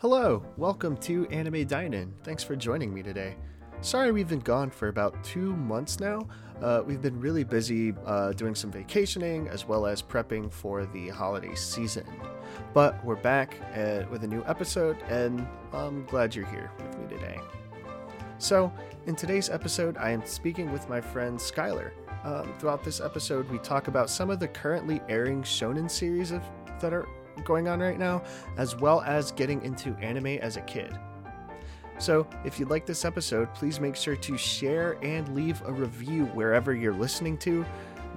[0.00, 2.12] Hello, welcome to Anime Dine-In.
[2.22, 3.34] Thanks for joining me today.
[3.80, 6.28] Sorry we've been gone for about two months now.
[6.60, 11.08] Uh, we've been really busy uh, doing some vacationing as well as prepping for the
[11.08, 12.04] holiday season.
[12.74, 17.16] But we're back uh, with a new episode, and I'm glad you're here with me
[17.16, 17.40] today.
[18.36, 18.70] So,
[19.06, 21.92] in today's episode, I am speaking with my friend Skylar.
[22.22, 26.42] Um, throughout this episode, we talk about some of the currently airing shonen series of,
[26.80, 27.08] that are
[27.44, 28.22] going on right now,
[28.56, 30.98] as well as getting into anime as a kid.
[31.98, 36.26] So, if you like this episode, please make sure to share and leave a review
[36.26, 37.64] wherever you're listening to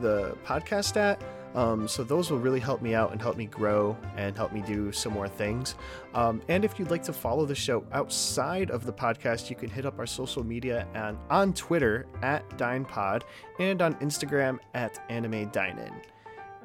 [0.01, 1.23] the podcast at.
[1.55, 4.61] Um, so, those will really help me out and help me grow and help me
[4.61, 5.75] do some more things.
[6.13, 9.69] Um, and if you'd like to follow the show outside of the podcast, you can
[9.69, 13.21] hit up our social media and on Twitter at DinePod
[13.59, 15.93] and on Instagram at Anime Dine-In.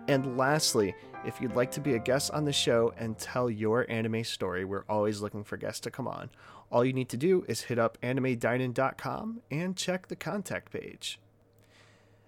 [0.09, 0.95] And lastly,
[1.25, 4.65] if you'd like to be a guest on the show and tell your anime story,
[4.65, 6.31] we're always looking for guests to come on.
[6.71, 11.19] All you need to do is hit up animedinin.com and check the contact page.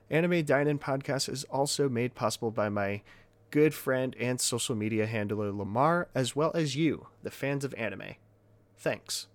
[0.08, 3.02] Anime Dine-In podcast is also made possible by my
[3.50, 8.14] good friend and social media handler Lamar, as well as you, the fans of anime.
[8.78, 9.26] Thanks.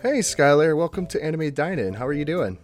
[0.00, 1.94] Hey, Skylar, welcome to Anime Dine-In.
[1.94, 2.58] How are you doing?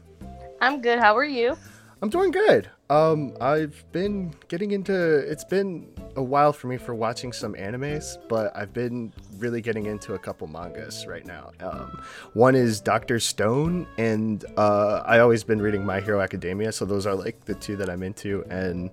[0.61, 0.99] I'm good.
[0.99, 1.57] How are you?
[2.03, 2.69] I'm doing good.
[2.91, 5.19] Um, I've been getting into.
[5.19, 5.87] It's been
[6.17, 10.19] a while for me for watching some animes, but I've been really getting into a
[10.19, 11.53] couple mangas right now.
[11.61, 12.03] Um,
[12.35, 17.07] one is Doctor Stone, and uh, I always been reading My Hero Academia, so those
[17.07, 18.91] are like the two that I'm into, and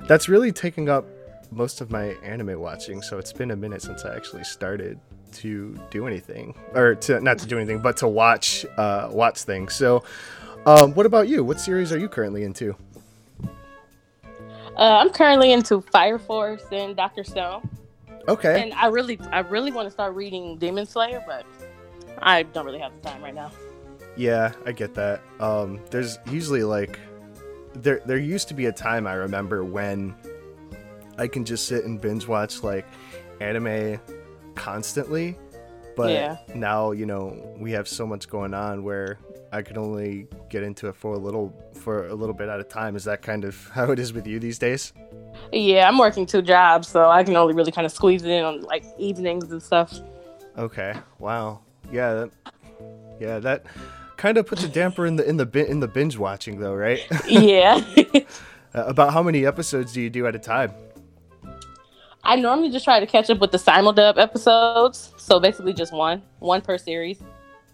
[0.00, 1.06] that's really taking up
[1.50, 3.00] most of my anime watching.
[3.00, 5.00] So it's been a minute since I actually started
[5.32, 9.74] to do anything, or to not to do anything, but to watch uh, watch things.
[9.74, 10.04] So.
[10.66, 11.42] Um, what about you?
[11.42, 12.76] What series are you currently into?
[14.76, 17.68] Uh, I'm currently into Fire Force and Doctor Stone,
[18.28, 18.62] Okay.
[18.62, 21.44] and I really, I really want to start reading Demon Slayer, but
[22.22, 23.50] I don't really have the time right now.
[24.16, 25.22] Yeah, I get that.
[25.38, 26.98] Um, there's usually like
[27.74, 30.14] there there used to be a time I remember when
[31.16, 32.86] I can just sit and binge watch like
[33.40, 34.00] anime
[34.56, 35.36] constantly,
[36.00, 36.36] but Yeah.
[36.54, 37.22] now you know
[37.58, 39.18] we have so much going on where
[39.52, 42.64] I can only get into it for a little for a little bit at a
[42.64, 42.96] time.
[42.96, 44.92] Is that kind of how it is with you these days?
[45.52, 48.44] Yeah, I'm working two jobs, so I can only really kind of squeeze it in
[48.44, 49.92] on like evenings and stuff.
[50.58, 50.94] Okay.
[51.18, 51.60] Wow.
[51.92, 52.14] Yeah.
[52.14, 52.30] That,
[53.20, 53.38] yeah.
[53.38, 53.64] That
[54.16, 57.00] kind of puts a damper in the in the in the binge watching though, right?
[57.28, 57.80] yeah,
[58.72, 60.72] Uh, About how many episodes do you do at a time?
[62.22, 66.22] I normally just try to catch up with the simuldub episodes, so basically just one,
[66.38, 67.22] one per series.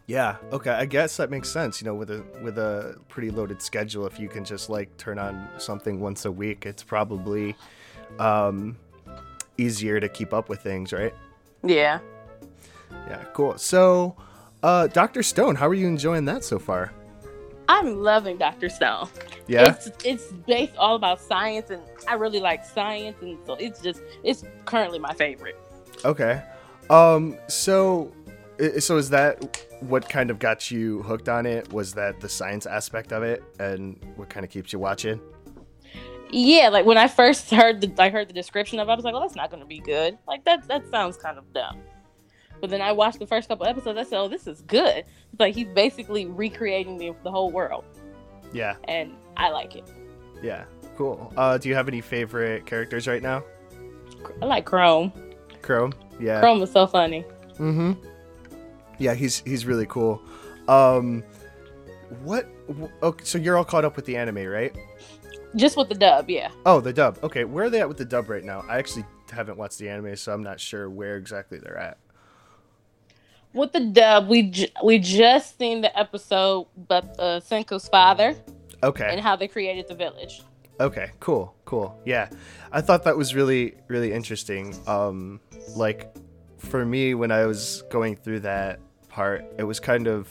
[0.06, 0.36] Yeah.
[0.52, 0.70] Okay.
[0.70, 1.80] I guess that makes sense.
[1.80, 5.18] You know, with a with a pretty loaded schedule, if you can just like turn
[5.18, 7.56] on something once a week, it's probably
[8.20, 8.76] um,
[9.58, 11.12] easier to keep up with things, right?
[11.64, 11.98] Yeah.
[13.08, 13.24] Yeah.
[13.32, 13.58] Cool.
[13.58, 14.16] So,
[14.62, 16.92] uh, Doctor Stone, how are you enjoying that so far?
[17.68, 19.08] I'm loving Doctor Stone.
[19.48, 19.74] Yeah.
[19.74, 24.02] It's it's based all about science, and I really like science, and so it's just
[24.22, 25.56] it's currently my favorite.
[26.04, 26.42] Okay.
[26.90, 27.36] Um.
[27.48, 28.12] So,
[28.78, 31.72] so is that what kind of got you hooked on it?
[31.72, 35.20] Was that the science aspect of it, and what kind of keeps you watching?
[36.30, 39.04] Yeah, like when I first heard the I heard the description of it, I was
[39.04, 40.18] like, "Well, that's not going to be good.
[40.26, 41.80] Like that that sounds kind of dumb."
[42.60, 43.98] But then I watched the first couple episodes.
[43.98, 44.98] I said, "Oh, this is good."
[45.32, 47.84] It's like he's basically recreating the the whole world,
[48.52, 48.76] Yeah.
[48.84, 49.84] and I like it.
[50.42, 50.64] Yeah.
[50.96, 51.32] Cool.
[51.36, 53.44] Uh, do you have any favorite characters right now?
[54.40, 55.12] I like Chrome.
[55.62, 55.92] Chrome.
[56.18, 56.40] Yeah.
[56.40, 57.24] Chrome is so funny.
[57.58, 57.92] Mm-hmm.
[58.98, 60.22] Yeah, he's he's really cool.
[60.68, 61.22] Um,
[62.24, 62.46] what?
[63.02, 64.74] Okay, so you're all caught up with the anime, right?
[65.54, 66.50] Just with the dub, yeah.
[66.64, 67.18] Oh, the dub.
[67.22, 68.64] Okay, where are they at with the dub right now?
[68.68, 71.98] I actually haven't watched the anime, so I'm not sure where exactly they're at.
[73.56, 78.36] With the dub, we j- we just seen the episode, but uh, Senku's father
[78.82, 79.08] Okay.
[79.10, 80.42] and how they created the village.
[80.78, 81.98] Okay, cool, cool.
[82.04, 82.28] Yeah,
[82.70, 84.74] I thought that was really, really interesting.
[84.86, 85.40] Um,
[85.74, 86.14] like,
[86.58, 90.28] for me, when I was going through that part, it was kind of,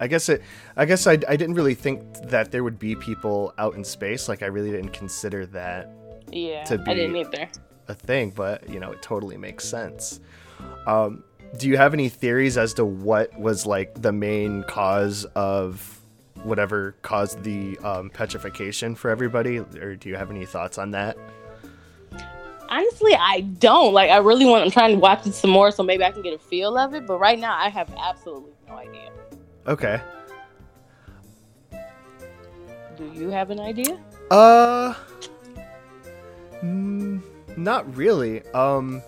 [0.00, 0.40] I guess it,
[0.76, 4.26] I guess I, I didn't really think that there would be people out in space.
[4.26, 5.90] Like, I really didn't consider that
[6.32, 7.48] Yeah, To be I didn't either.
[7.88, 10.20] a thing, but you know, it totally makes sense.
[10.86, 11.22] Um,
[11.58, 16.00] do you have any theories as to what was like the main cause of
[16.42, 21.16] whatever caused the um, petrification for everybody, or do you have any thoughts on that?
[22.68, 23.92] Honestly, I don't.
[23.94, 24.64] Like, I really want.
[24.64, 26.94] I'm trying to watch it some more, so maybe I can get a feel of
[26.94, 27.06] it.
[27.06, 29.10] But right now, I have absolutely no idea.
[29.66, 30.00] Okay.
[32.96, 34.00] Do you have an idea?
[34.30, 34.94] Uh.
[36.62, 37.22] mm,
[37.56, 38.42] Not really.
[38.52, 39.02] Um,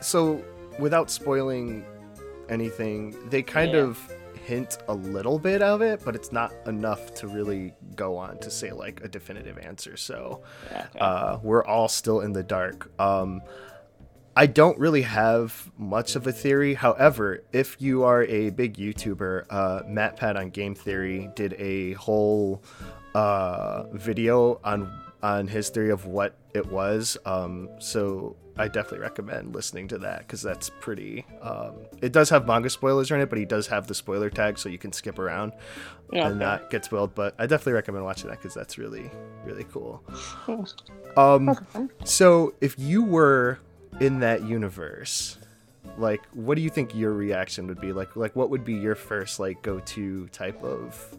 [0.00, 0.44] so
[0.82, 1.84] without spoiling
[2.48, 3.80] anything, they kind Yeah.
[3.84, 3.98] of
[4.44, 8.50] hint a little bit of it, but it's not enough to really go on to
[8.50, 9.96] say like a definitive answer.
[9.96, 10.84] So Okay.
[11.00, 12.90] uh, we're all still in the dark.
[13.00, 13.40] Um,
[14.34, 16.74] I don't really have much of a theory.
[16.74, 21.92] However, if you are a big YouTuber, uh, Matt Pat on Game Theory did a
[21.92, 22.62] whole
[23.14, 24.90] uh, video on
[25.22, 27.16] on his theory of what it was.
[27.26, 31.24] Um, so I definitely recommend listening to that because that's pretty.
[31.40, 34.58] Um, it does have manga spoilers in it, but he does have the spoiler tag,
[34.58, 35.52] so you can skip around
[36.12, 37.14] and not get spoiled.
[37.14, 39.10] But I definitely recommend watching that because that's really
[39.44, 40.02] really cool.
[41.16, 41.56] Um,
[42.04, 43.58] so if you were
[44.00, 45.38] in that universe,
[45.96, 47.92] like, what do you think your reaction would be?
[47.92, 51.16] Like, like what would be your first like go to type of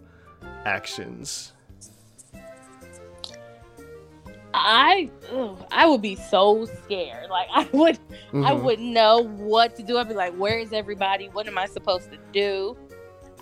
[0.65, 1.52] actions?
[4.53, 7.29] I ugh, I would be so scared.
[7.29, 7.97] Like I would
[8.33, 8.63] I Mhm.
[8.63, 9.97] wouldn't know what to do.
[9.97, 11.29] I'd be like, where is everybody?
[11.29, 12.77] What am I supposed to do?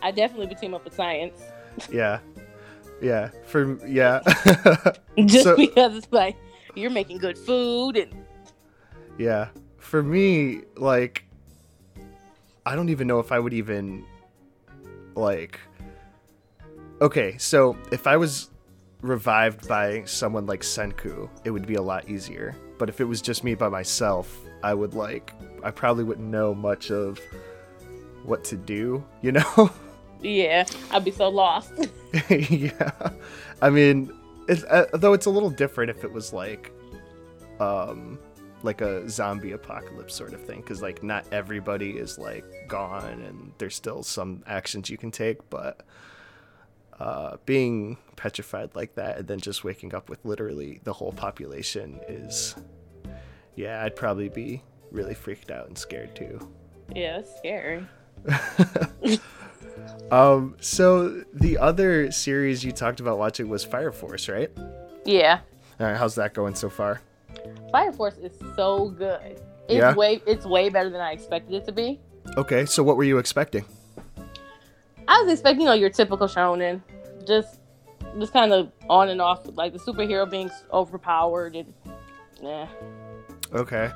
[0.01, 1.41] I definitely would team up with science.
[1.91, 2.19] Yeah,
[3.01, 3.29] yeah.
[3.45, 4.21] For yeah,
[5.25, 6.37] Just So- because it's like
[6.75, 8.25] you're making good food and
[9.17, 9.49] yeah.
[9.77, 11.25] For me, like,
[12.65, 14.05] I don't even know if I would even
[15.15, 15.59] like.
[17.01, 18.50] Okay, so if I was
[19.01, 22.55] revived by someone like Senku, it would be a lot easier.
[22.77, 25.33] But if it was just me by myself, I would like
[25.63, 27.19] I probably wouldn't know much of
[28.23, 29.71] what to do, you know?
[30.21, 31.73] yeah, I'd be so lost.
[32.29, 32.91] yeah.
[33.61, 34.11] I mean,
[34.47, 36.71] it, uh, though it's a little different if it was like
[37.59, 38.17] um
[38.63, 43.51] like a zombie apocalypse sort of thing cuz like not everybody is like gone and
[43.57, 45.81] there's still some actions you can take, but
[47.01, 51.99] uh, being petrified like that and then just waking up with literally the whole population
[52.07, 52.55] is
[53.55, 54.61] yeah i'd probably be
[54.91, 56.39] really freaked out and scared too
[56.93, 57.87] yeah, it's scary.
[60.11, 64.51] um so the other series you talked about watching was fire force right
[65.05, 65.39] Yeah.
[65.79, 67.01] all right how's that going so far
[67.71, 69.39] Fire Force is so good.
[69.69, 69.93] It's Yeah?
[69.95, 71.99] way it's way better than I expected it to be.
[72.37, 73.65] okay so what were you expecting
[75.07, 76.81] I was expecting, you know, your typical shonen,
[77.21, 77.59] just
[78.19, 81.73] just kind of on and off, like the superhero being overpowered and
[82.41, 82.67] yeah.
[83.53, 83.91] okay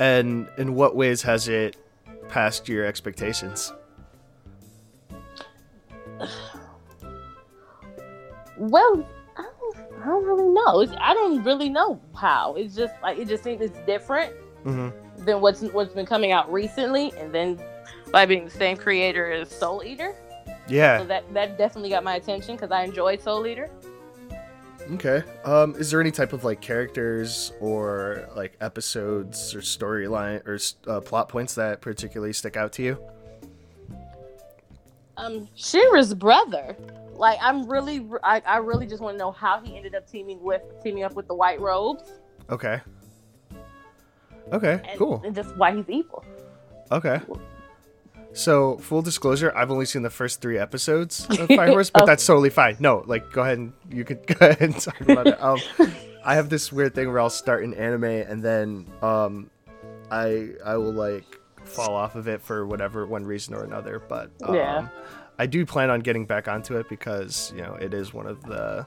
[0.00, 1.76] and in what ways has it
[2.28, 3.72] passed your expectations
[8.58, 10.80] Well, I don't, I don't really know.
[10.80, 12.54] It's, I don't really know how.
[12.56, 14.34] It's just like it just seems it's different
[14.64, 15.24] mm-hmm.
[15.24, 17.60] than what's what's been coming out recently, and then
[18.10, 20.14] by being the same creator as Soul Eater,
[20.68, 23.70] yeah so that that definitely got my attention because I enjoyed Soul Eater.
[24.92, 25.22] Okay.
[25.44, 30.58] Um, is there any type of like characters or like episodes or storyline or
[30.90, 32.98] uh, plot points that particularly stick out to you?
[35.18, 36.74] Um, Shinra's brother.
[37.12, 40.40] Like I'm really, I, I really just want to know how he ended up teaming
[40.42, 42.04] with teaming up with the White Robes,
[42.48, 42.80] Okay.
[44.52, 44.80] Okay.
[44.88, 45.20] and, Cool.
[45.24, 46.24] and just why he's evil.
[46.90, 47.20] Okay.
[48.38, 52.06] So, full disclosure, I've only seen the first three episodes of Fire Force, but Oh.
[52.06, 52.76] that's totally fine.
[52.78, 55.42] No, like, go ahead and you could go ahead and talk about it.
[55.42, 55.58] Um,
[56.24, 59.50] I have this weird thing where I'll start an anime and then um,
[60.12, 61.24] I I will like
[61.64, 63.98] fall off of it for whatever one reason or another.
[63.98, 64.88] But um, Yeah.
[65.40, 68.40] I do plan on getting back onto it because you know it is one of
[68.44, 68.86] the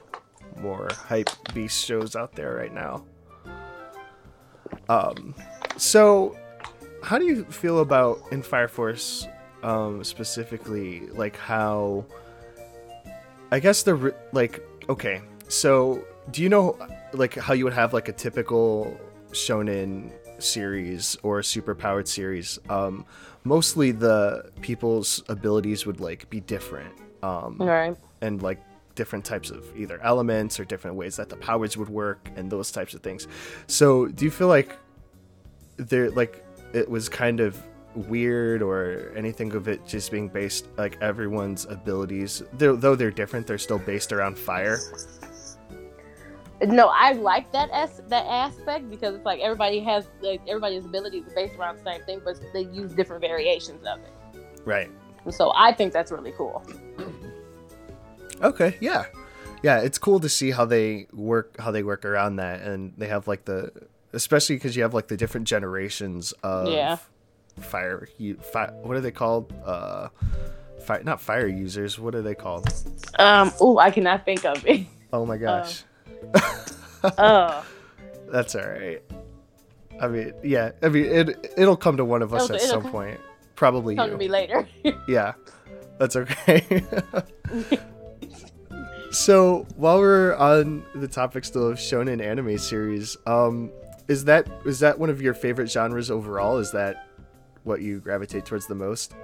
[0.62, 3.04] more hype beast shows out there right now.
[4.88, 5.34] Um,
[5.76, 6.36] so
[7.02, 9.26] how do you feel about in Fire Force
[9.62, 12.04] um, specifically, like how?
[13.50, 16.78] I guess the re- like okay, so do you know
[17.12, 18.98] like how you would have like a typical
[19.32, 22.58] shonen series or a superpowered series?
[22.68, 23.04] Um,
[23.44, 26.94] mostly the people's abilities would like be different.
[27.22, 27.96] Um, Right.
[28.20, 28.60] and like
[28.94, 32.70] different types of either elements or different ways that the powers would work and those
[32.72, 33.28] types of things.
[33.66, 34.76] So, do you feel like
[35.76, 37.62] there like it was kind of
[37.94, 43.46] weird or anything of it just being based like everyone's abilities they're, though they're different
[43.46, 44.78] they're still based around fire
[46.64, 51.24] No, I like that as that aspect because it's like everybody has like everybody's abilities
[51.26, 54.12] are based around the same thing, but they use different variations of it.
[54.64, 54.88] right
[55.24, 56.62] And so I think that's really cool.
[58.42, 59.06] okay yeah
[59.62, 63.08] yeah it's cool to see how they work how they work around that and they
[63.08, 63.72] have like the
[64.12, 66.98] especially because you have like the different generations of Yeah.
[67.60, 70.08] Fire you fi- what are they called uh
[70.84, 72.66] fire not fire users what are they called
[73.18, 74.86] Um, oh, I cannot think of it.
[75.12, 75.82] oh my gosh
[77.04, 77.62] Uh,
[78.30, 79.02] that's all right
[80.00, 80.72] I mean, yeah.
[80.82, 83.20] I mean, it it'll come to one of us It'll- at it'll some come- point.
[83.54, 84.12] Probably Come you.
[84.12, 84.66] to me later.
[85.06, 85.34] Yeah,
[85.98, 86.82] that's okay.
[89.10, 93.70] so while we're on the topic still of shonen anime series, um,
[94.08, 96.58] is that is that one of your favorite genres overall?
[96.58, 97.06] Is that
[97.64, 99.14] what you gravitate towards the most?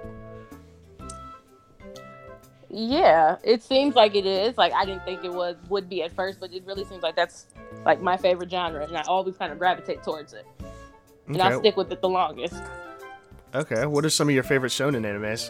[2.69, 4.57] yeah, it seems like it is.
[4.57, 7.15] Like I didn't think it was would be at first, but it really seems like
[7.15, 7.47] that's
[7.85, 10.45] like my favorite genre, and I always kind of gravitate towards it,
[11.27, 12.61] and I'll stick with it the longest.
[13.55, 13.85] Okay.
[13.87, 15.49] What are some of your favorite shonen animes?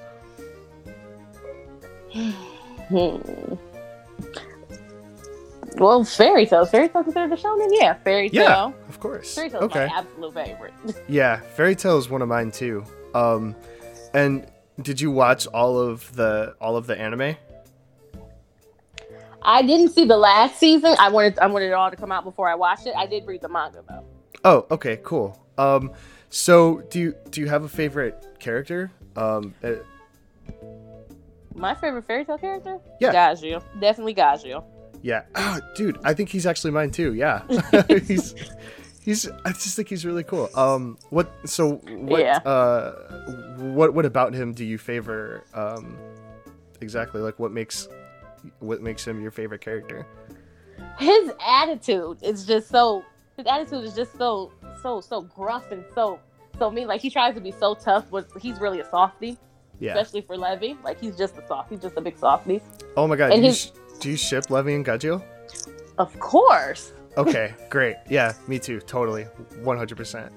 [2.88, 3.56] Hmm.
[5.80, 6.70] Well, Fairy Tails.
[6.70, 7.70] Fairy Tail considered a shonen?
[7.72, 8.42] Yeah, Fairy Tail.
[8.44, 9.34] Yeah, of course.
[9.34, 9.88] Fairy Tail Okay.
[9.88, 10.74] my absolute favorite.
[11.08, 12.84] Yeah, Fairy Tail is one of mine too.
[13.16, 13.56] Um,
[14.14, 14.46] and
[14.82, 17.36] did you watch all of the all of the anime?
[19.42, 20.96] I didn't see the last season.
[21.00, 22.94] I wanted I wanted it all to come out before I watched it.
[22.96, 24.04] I did read the manga though.
[24.44, 25.42] Oh, okay, cool.
[25.58, 25.92] Um,
[26.30, 28.92] so do you do you have a favorite character?
[29.16, 29.76] Um, uh,
[31.56, 32.80] My favorite Fairy Tail character?
[33.00, 33.14] Yeah.
[33.14, 33.64] Gajeel.
[33.80, 34.64] Definitely Gajeel.
[35.02, 37.14] Yeah, oh, dude, I think he's actually mine too.
[37.14, 37.44] Yeah,
[38.08, 38.36] he's
[39.04, 39.30] he's.
[39.46, 40.50] I just think he's really cool.
[40.56, 41.32] Um, what?
[41.46, 42.22] So what?
[42.22, 42.38] Yeah.
[42.38, 42.92] Uh,
[43.58, 45.44] what what about him do you favor?
[45.54, 45.98] Um,
[46.82, 47.22] exactly.
[47.22, 47.88] Like what makes
[48.60, 50.06] what makes him your favorite character?
[50.98, 53.04] His attitude is just so
[53.38, 54.52] his attitude is just so
[54.82, 56.20] so so gruff and so
[56.58, 56.88] so mean.
[56.88, 59.38] Like he tries to be so tough, but he's really a softie,
[59.80, 59.96] Yeah.
[59.98, 60.78] especially for Levy.
[60.84, 61.70] Like he's just a soft.
[61.70, 62.62] He's just a big softie.
[62.98, 63.32] Oh my god.
[63.32, 65.24] And Do you, his- sh- do you ship Levy and Gajeel?
[65.98, 66.94] Of course.
[67.18, 67.96] Okay, great.
[68.10, 68.80] Yeah, me too.
[68.80, 69.26] Totally.
[69.62, 70.32] 100%.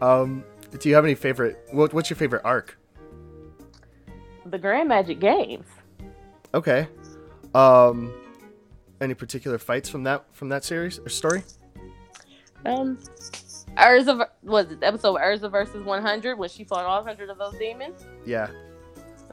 [0.02, 0.44] um,
[0.78, 2.76] do you have any favorite what, what's your favorite arc?
[4.46, 5.66] the Grand Magic Games.
[6.54, 6.88] Okay.
[7.54, 8.12] Um
[9.00, 11.42] any particular fights from that from that series or story?
[12.66, 12.98] Um,
[13.76, 18.04] Erza was it episode Erza versus 100 when she fought all 100 of those demons.
[18.26, 18.48] Yeah.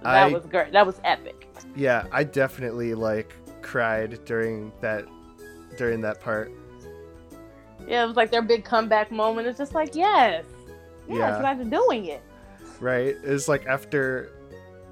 [0.03, 0.71] That I- was great.
[0.71, 1.47] That was epic.
[1.75, 5.05] Yeah, I definitely like cried during that
[5.77, 6.51] during that part.
[7.87, 9.47] Yeah, it was like their big comeback moment.
[9.47, 10.43] It's just like, yes,
[11.07, 11.37] yes, Yeah.
[11.37, 12.21] you guys are doing it.
[12.79, 13.15] right?
[13.23, 14.31] It's like after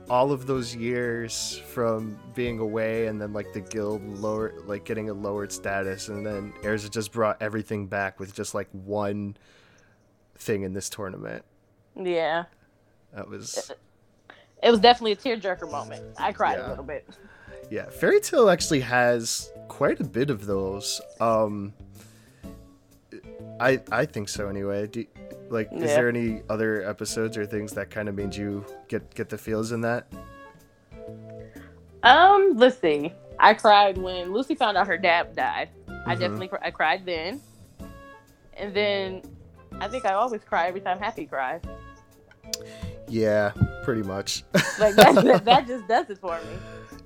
[0.09, 5.09] all of those years from being away and then like the guild lower like getting
[5.09, 9.35] a lowered status and then Erza just brought everything back with just like one
[10.37, 11.43] thing in this tournament.
[11.95, 12.43] Yeah,
[13.13, 13.73] That was uh,
[14.65, 16.03] it was definitely a tearjerker moment.
[16.17, 16.67] I cried Yeah.
[16.67, 17.07] a little bit.
[17.69, 20.99] yeah, Fairy Tail actually has quite a bit of those.
[21.21, 21.73] Um
[23.59, 24.87] I I think so anyway.
[24.87, 25.05] Do,
[25.49, 29.29] like is there any other episodes or things that kind of made you get get
[29.29, 30.07] the feels in that?
[32.03, 33.13] Um, let's see.
[33.39, 35.69] I cried when Lucy found out her dad died.
[36.05, 36.19] I Mhm.
[36.19, 37.41] definitely I cried then,
[38.57, 39.21] and then
[39.79, 41.61] I think I always cry every time Happy cries.
[43.07, 43.51] Yeah,
[43.83, 44.43] pretty much.
[44.77, 46.57] Like that, that, that just does it for me.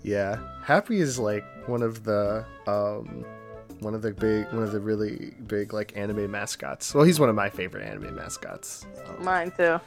[0.02, 3.24] Yeah, Happy is like one of the um
[3.80, 6.96] one of the big one of the really big like anime mascots.
[6.96, 8.88] Well, he's one of my favorite anime mascots.
[9.08, 9.80] Um, Mine too.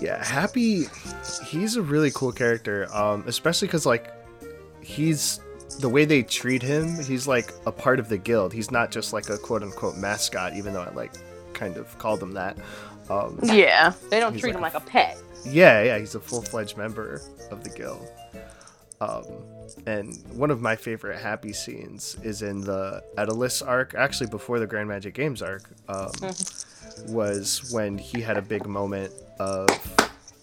[0.00, 0.86] yeah, Happy
[1.46, 4.10] he's a really cool character um especially cuz like
[4.80, 5.40] he's
[5.80, 8.52] the way they treat him, he's like a part of the guild.
[8.54, 11.12] He's not just like a quote unquote mascot even though I like
[11.52, 12.56] kind of called him that.
[13.10, 15.18] Um Yeah, they don't treat like him like a pet.
[15.44, 18.06] yeah, yeah, he's a full-fledged member of the guild.
[19.00, 19.24] Um,
[19.86, 24.66] and one of my favorite happy scenes is in the Edolas arc, actually before the
[24.66, 26.10] Grand Magic Games arc, um,
[27.06, 29.68] was when he had a big moment of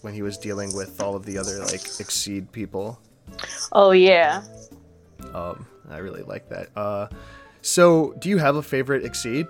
[0.00, 2.98] when he was dealing with all of the other like exceed people.
[3.72, 4.42] Oh yeah.
[5.34, 6.68] Um, I really like that.
[6.76, 7.08] Uh,
[7.60, 9.46] so, do you have a favorite exceed?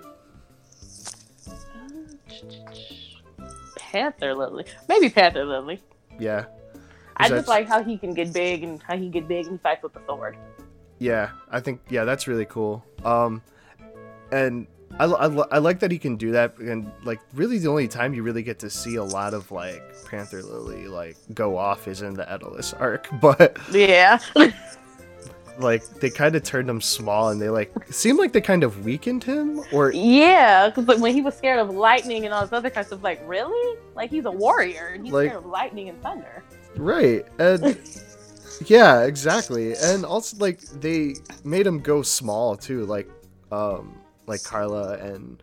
[3.97, 4.65] Panther Lily.
[4.87, 5.81] Maybe Panther Lily.
[6.19, 6.45] Yeah,
[7.17, 9.57] I just like how he can get big and how he get big and he
[9.57, 10.37] fights with the sword.
[10.99, 12.83] Yeah, I think yeah, that's really cool.
[13.03, 13.41] Um,
[14.31, 14.67] and
[14.99, 18.13] I, I, I like that he can do that, and like really the only time
[18.13, 22.01] you really get to see a lot of like Panther Lily like go off is
[22.01, 24.19] in the Edolas arc, but Yeah.
[25.59, 28.85] like they kind of turned him small, and they like seemed like they kind of
[28.85, 32.53] weakened him, or yeah, because like, when he was scared of lightning and all this
[32.53, 35.49] other kind of stuff, like really, like he's a warrior and he's Like- scared of
[35.49, 36.43] lightning and thunder.
[36.75, 37.77] right, and
[38.65, 43.09] yeah, exactly, and also like they made him go small too, like
[43.51, 43.97] um
[44.27, 45.41] like Carla and.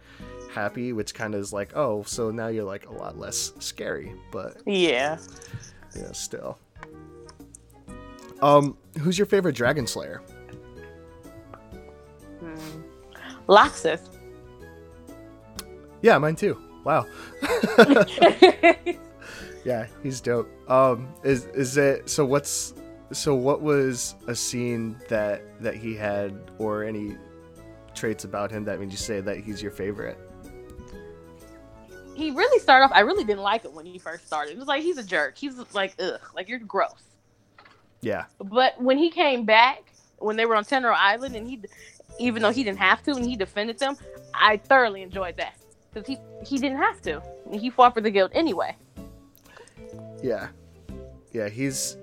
[0.52, 4.14] Happy, which kind of is like, oh, so now you're like a lot less scary,
[4.30, 5.18] but Yeah.
[5.96, 6.58] Yeah, still.
[8.42, 10.22] Um, who's your favorite Dragon Slayer?
[12.40, 12.82] Hmm.
[13.48, 14.08] Laxus.
[16.02, 16.60] Yeah, mine too.
[16.84, 17.06] Wow.
[19.64, 20.50] yeah, he's dope.
[20.70, 22.24] Um, is is it so?
[22.26, 22.74] What's
[23.12, 23.34] so?
[23.34, 27.16] What was a scene that that he had, or any
[27.94, 30.18] traits about him that made you say that he's your favorite?
[32.14, 32.92] he really started off.
[32.94, 34.52] I really didn't like it when he first started.
[34.52, 35.36] It was like he's a jerk.
[35.36, 37.03] He's like ugh, like you're gross.
[38.04, 41.60] Yeah, But when he came back, when they were on Tenrou Island, and he,
[42.18, 43.96] even though he didn't have to, and he defended them,
[44.34, 45.54] I thoroughly enjoyed that
[45.92, 47.22] because he he didn't have to.
[47.52, 48.76] He fought for the guild anyway.
[50.22, 50.48] yeah,
[51.32, 51.48] yeah.
[51.48, 51.96] He's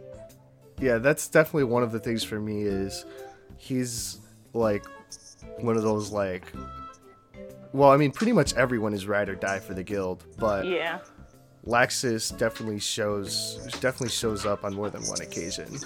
[0.80, 0.98] yeah.
[0.98, 3.06] That's definitely one of the things for me is
[3.58, 4.20] he's
[4.54, 4.86] like
[5.60, 6.52] one of those like.
[7.74, 11.00] Well, I mean, pretty much everyone is ride or die for the guild, but Yeah.
[11.66, 15.78] Laxus definitely shows definitely shows up on more than one occasion.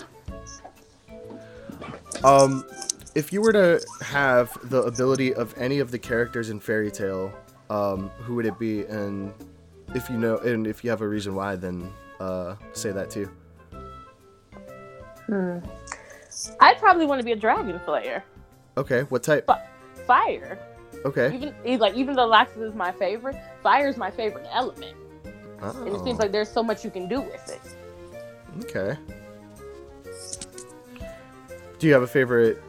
[2.24, 2.66] Um,
[3.14, 7.32] if you were to have the ability of any of the characters in Fairy Tail,
[7.70, 8.86] um, who would it be?
[8.86, 9.34] And
[9.94, 13.30] if you know, and if you have a reason why, then uh, say that too.
[15.26, 15.60] Hmm.
[16.60, 18.24] I'd probably want to be a dragon slayer.
[18.78, 19.50] Okay, what type?
[20.06, 20.60] Fire.
[21.06, 21.36] Okay.
[21.64, 24.96] Even like even though Laxus is my favorite, fire is my favorite element,
[25.62, 27.62] and it seems Oh, like there's so much you can do with it.
[28.66, 28.98] okay.
[31.80, 32.62] Do you have a favorite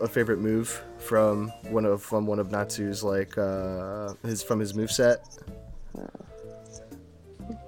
[0.00, 4.74] a favorite move from one of from one of Natsu's like uh his from his
[4.74, 5.26] move set?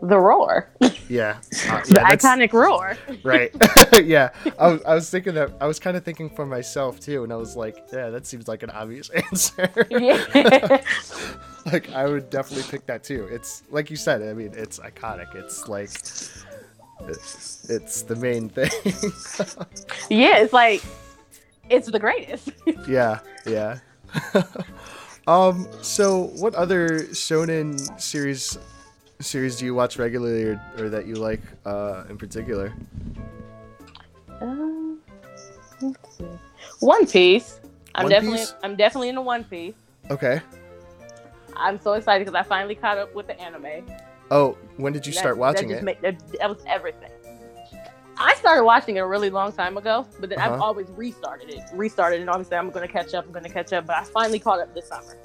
[0.03, 0.71] The roar,
[1.09, 1.37] Yeah.
[1.69, 2.97] Uh, the yeah, that's- iconic roar.
[3.25, 3.51] right
[4.05, 7.25] yeah I was, I was thinking that i was kind of thinking for myself too
[7.25, 10.83] and i was like yeah that seems like an obvious answer yeah.
[11.73, 15.35] like i would definitely pick that too it's like you said i mean it's iconic
[15.35, 15.91] it's like
[17.09, 18.71] it's, it's the main thing
[20.09, 20.83] yeah, it's like
[21.69, 22.51] it's the greatest.
[22.89, 23.79] yeah yeah
[25.27, 28.57] um so what other shonen series
[29.21, 32.73] series do you watch regularly or, or that you like uh in particular
[34.41, 35.01] Um,
[35.81, 36.25] let's see.
[36.81, 37.59] One Piece.
[37.95, 38.55] I'm One definitely Piece?
[38.63, 39.75] I'm definitely into One Piece.
[40.11, 40.41] okay
[41.59, 43.87] I'm so excited because I finally caught up with the anime.
[44.31, 47.11] oh when did you That- start watching it Made, that, that was everything.
[48.19, 50.65] I started watching it a really long time ago, but then I've Uh-huh.
[50.65, 53.27] always restarted it, restarted, and obviously I'm going to catch up.
[53.27, 55.17] I'm going to catch up, but I finally caught up this summer,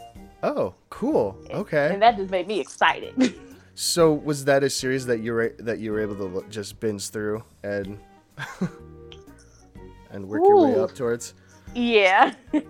[0.43, 1.37] Oh, cool.
[1.51, 1.93] Okay.
[1.93, 3.13] and that just made me excited.
[3.73, 7.09] So was that a series that you were that you were able to just binge
[7.09, 7.97] through and
[10.11, 11.33] and work your way up towards?
[11.73, 12.33] yeah,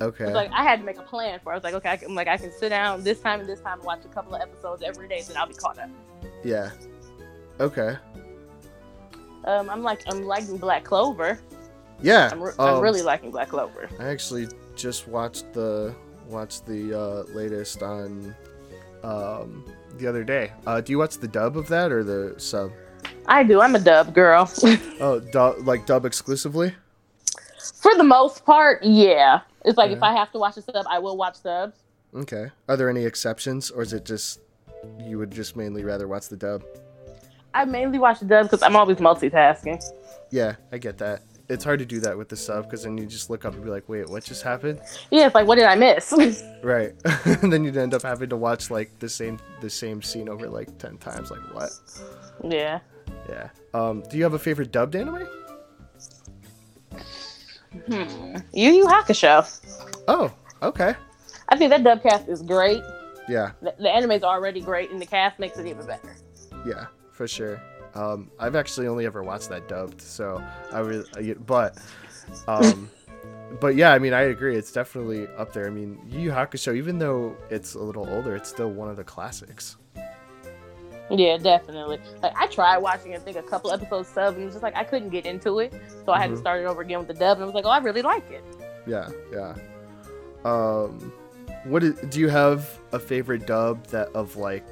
[0.00, 0.24] Okay.
[0.24, 1.52] it's like I had to make a plan for.
[1.52, 1.54] it.
[1.54, 3.60] I was like, okay, I can, like I can sit down this time and this
[3.60, 5.90] time and watch a couple of episodes every day, then I'll be caught up.
[6.44, 6.70] yeah.
[7.60, 7.96] Okay.
[9.44, 11.38] Um, I'm like I'm liking Black Clover.
[12.00, 12.28] Yeah.
[12.30, 13.88] I'm, re- um, I'm really liking Black Clover.
[13.98, 15.94] I actually just watched the
[16.28, 18.34] watched the uh, latest on
[19.02, 19.64] um,
[19.96, 20.52] the other day.
[20.66, 22.70] Uh, do you watch the dub of that or the sub?
[23.26, 23.60] I do.
[23.60, 24.50] I'm a dub girl.
[25.00, 25.20] Oh,
[25.62, 26.74] like dub exclusively?
[27.74, 29.40] For the most part, yeah.
[29.64, 31.78] It's like if I have to watch a sub, I will watch subs.
[32.14, 32.50] Okay.
[32.68, 34.40] Are there any exceptions, or is it just
[35.00, 36.64] you would just mainly rather watch the dub?
[37.54, 39.82] I mainly watch the dub because I'm always multitasking.
[40.30, 41.22] Yeah, I get that.
[41.48, 43.64] It's hard to do that with the sub because then you just look up and
[43.64, 44.80] be like, wait, what just happened?
[45.10, 46.12] Yeah, it's like, what did I miss?
[46.62, 46.92] Right.
[47.24, 50.48] and then you'd end up having to watch like the same the same scene over
[50.48, 51.30] like ten times.
[51.30, 51.70] Like what?
[52.44, 52.80] yeah.
[53.28, 53.48] Yeah.
[53.74, 55.26] Um, do you have a favorite dubbed anime?
[57.86, 58.36] Hmm.
[58.52, 59.94] Yu Yu Hakusho.
[60.08, 60.94] Oh, okay.
[61.48, 62.82] I think that dub cast is great.
[63.28, 66.16] Yeah, The, the anime is already great, and the cast makes it even better.
[66.66, 67.60] yeah, for sure.
[67.94, 71.76] Um, I've actually only ever watched that dubbed, so I would, I- but,
[72.46, 72.90] um,
[73.60, 74.56] but yeah, I mean, I agree.
[74.56, 75.66] It's definitely up there.
[75.66, 78.96] I mean, Yu Yu Hakusho, even though it's a little older, it's still one of
[78.96, 79.76] the classics.
[81.10, 81.98] Yeah, definitely.
[82.22, 84.76] Like I tried watching, I think a couple episodes sub, and it was just like
[84.76, 85.72] I couldn't get into it,
[86.04, 86.40] so I had to Mhm.
[86.40, 88.30] start it over again with the dub, and I was like, oh, I really like
[88.30, 88.44] it.
[88.86, 89.54] Yeah, yeah.
[90.44, 91.12] Um,
[91.64, 94.64] what is, do you have a favorite dub that of like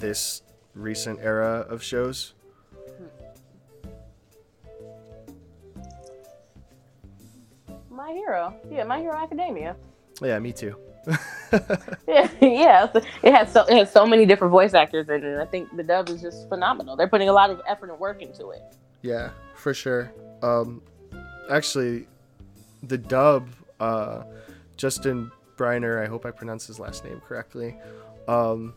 [0.00, 0.42] this
[0.74, 2.32] recent era of shows?
[7.90, 9.76] My Hero, yeah, My Hero Academia.
[10.22, 10.76] Yeah, me too.
[12.08, 12.88] Yeah, yeah.
[13.22, 15.38] It has so it has so many different voice actors in it.
[15.38, 16.96] I think the dub is just phenomenal.
[16.96, 18.62] They're putting a lot of effort and work into it.
[19.02, 20.12] Yeah, for sure.
[20.42, 20.82] Um,
[21.50, 22.06] actually,
[22.82, 23.48] the dub,
[23.80, 24.24] uh,
[24.76, 27.76] Justin Briner, I hope I pronounced his last name correctly.
[28.28, 28.74] Um,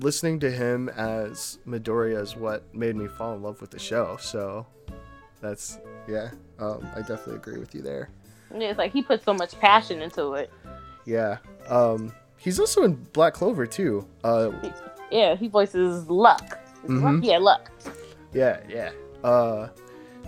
[0.00, 4.16] listening to him as Midoriya is what made me fall in love with the show.
[4.20, 4.66] So
[5.40, 6.30] that's yeah.
[6.58, 8.10] Um, I definitely agree with you there.
[8.52, 10.50] Yeah, it's like he put so much passion into it.
[11.08, 11.38] Yeah.
[11.68, 14.06] Um, He's also in Black Clover too.
[14.22, 14.50] Uh,
[15.10, 16.58] Yeah, he voices Luck.
[16.84, 17.24] It Luck?
[17.24, 17.70] Yeah, Luck.
[18.32, 18.90] yeah, yeah.
[19.24, 19.68] Uh,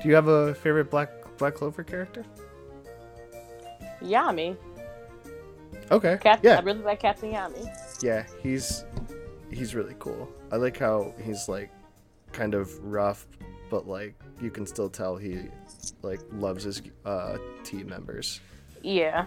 [0.03, 2.25] do you have a favorite Black Black Clover character?
[4.03, 4.57] Yami.
[5.91, 6.19] Okay.
[6.21, 6.51] Captain.
[6.51, 7.69] I Yeah, really like Captain Yami.
[8.03, 8.25] yeah.
[8.43, 8.85] He's
[9.53, 10.29] he's really cool.
[10.51, 11.71] I like how he's like
[12.33, 13.27] kind of rough,
[13.71, 15.43] but like you can still tell he
[16.03, 18.41] like loves his uh, team members.
[18.83, 19.27] Yeah.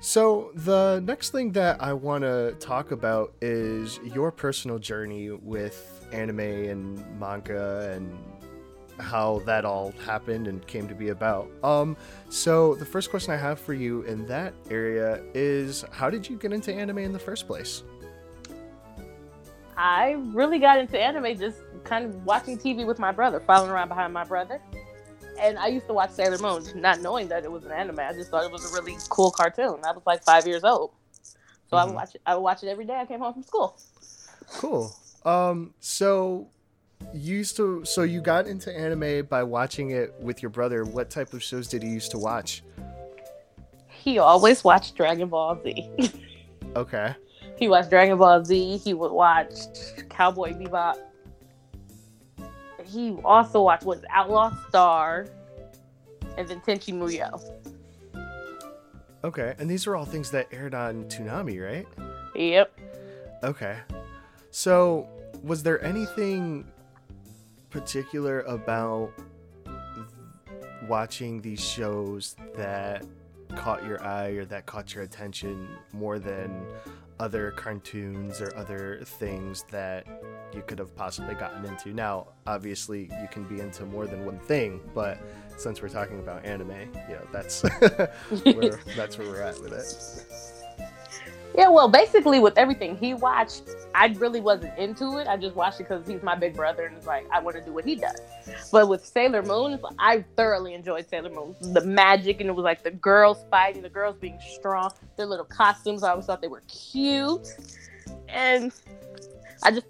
[0.00, 6.06] So the next thing that I want to talk about is your personal journey with
[6.12, 8.16] anime and manga and
[9.00, 11.48] how that all happened and came to be about.
[11.64, 11.96] Um
[12.28, 16.36] so the first question I have for you in that area is how did you
[16.36, 17.82] get into anime in the first place?
[19.76, 23.88] I really got into anime just kind of watching TV with my brother, following around
[23.88, 24.60] behind my brother.
[25.40, 28.00] And I used to watch Sailor Moon, not knowing that it was an anime.
[28.00, 29.80] I just thought it was a really cool cartoon.
[29.84, 30.90] I was like five years old,
[31.70, 31.94] so I would Mhm.
[31.96, 32.22] watch it.
[32.26, 32.96] I would watch it every day.
[32.98, 33.76] I came home from school.
[34.52, 34.94] Cool.
[35.24, 36.48] Um so
[37.12, 40.84] you used to so you got into anime by watching it with your brother.
[40.84, 42.62] What type of shows did he used to watch?
[43.88, 45.90] He always watched Dragon Ball Z.
[46.76, 47.14] Okay.
[47.56, 48.76] he watched Dragon Ball Z.
[48.78, 49.54] He would watch
[50.10, 50.96] Cowboy Bebop.
[52.88, 55.26] He also watched what Outlaw Star,
[56.36, 57.42] and then Tenchi Muyo.
[59.24, 59.54] Okay.
[59.58, 61.86] And these are all things that aired on Toonami, right?
[62.34, 62.80] Yep.
[63.42, 63.78] Okay.
[64.50, 65.08] So,
[65.42, 66.66] was there anything
[67.70, 69.12] particular about
[70.88, 73.04] watching these shows that
[73.56, 76.64] caught your eye or that caught your attention more than
[77.20, 80.06] other cartoons or other things that
[80.54, 81.92] you could have possibly gotten into?
[81.92, 85.18] Now, obviously, you can be into more than one thing, but
[85.56, 86.70] since we're talking about anime,
[87.08, 87.62] you know, that's
[88.44, 90.57] where that's where we're at with it.
[91.58, 95.26] Yeah, well, basically with everything he watched, I really wasn't into it.
[95.26, 97.64] I just watched it because he's my big brother, and it's like I want to
[97.64, 98.20] do what he does.
[98.70, 101.56] But with Sailor Moon, I thoroughly enjoyed Sailor Moon.
[101.60, 105.44] The magic, and it was like the girls fighting, the girls being strong, their little
[105.44, 106.04] costumes.
[106.04, 107.48] I always thought they were cute,
[108.28, 108.72] and
[109.64, 109.86] I just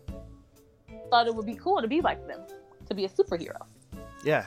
[1.11, 2.41] thought it would be cool to be like them,
[2.89, 3.61] to be a superhero.
[4.25, 4.47] Yeah.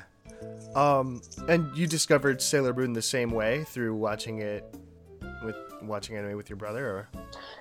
[0.73, 4.65] Um, and you discovered Sailor Moon the same way through watching it
[5.43, 7.09] with watching anime with your brother, or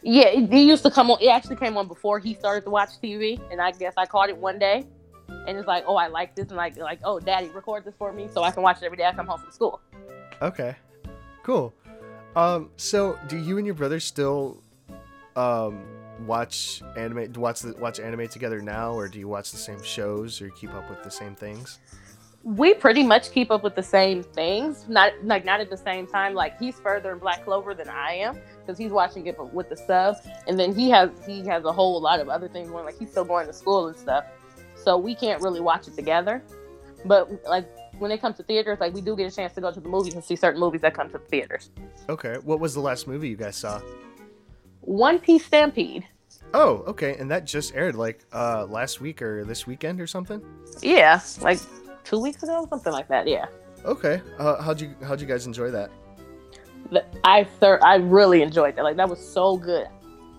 [0.02, 1.18] Yeah, it, it used to come on.
[1.20, 4.28] It actually came on before he started to watch TV, and I guess I caught
[4.28, 4.86] it one day,
[5.46, 8.12] and it's like, oh, I like this, and like, like, oh, Daddy, record this for
[8.12, 9.80] me, so I can watch it every day I come home from school.
[10.42, 10.76] okay,
[11.42, 11.74] cool.
[12.36, 14.62] Um, so do you and your brother still
[15.36, 15.82] um
[16.26, 17.32] watch anime?
[17.32, 20.72] Watch the watch anime together now, or do you watch the same shows or keep
[20.74, 21.78] up with the same things?
[22.42, 26.06] We pretty much keep up with the same things, not like not at the same
[26.06, 26.32] time.
[26.34, 29.76] Like he's further in Black Clover than I am because he's watching it with the
[29.76, 32.86] sub, and then he has he has a whole lot of other things going.
[32.86, 34.24] Like he's still going to school and stuff,
[34.74, 36.42] so we can't really watch it together.
[37.04, 39.70] But like when it comes to theaters, like we do get a chance to go
[39.70, 41.70] to the movies and see certain movies that come to the theaters.
[42.08, 43.80] Okay, what was the last movie you guys saw?
[44.80, 46.06] One Piece Stampede.
[46.54, 50.42] Oh, okay, and that just aired like uh last week or this weekend or something.
[50.80, 51.60] Yeah, like
[52.10, 53.26] two weeks ago, something like that.
[53.26, 53.46] Yeah,
[53.84, 55.90] Okay, uh, how'd you how'd you guys enjoy that?
[56.90, 58.82] The- I thir- I really enjoyed that.
[58.82, 59.86] Like that was so good.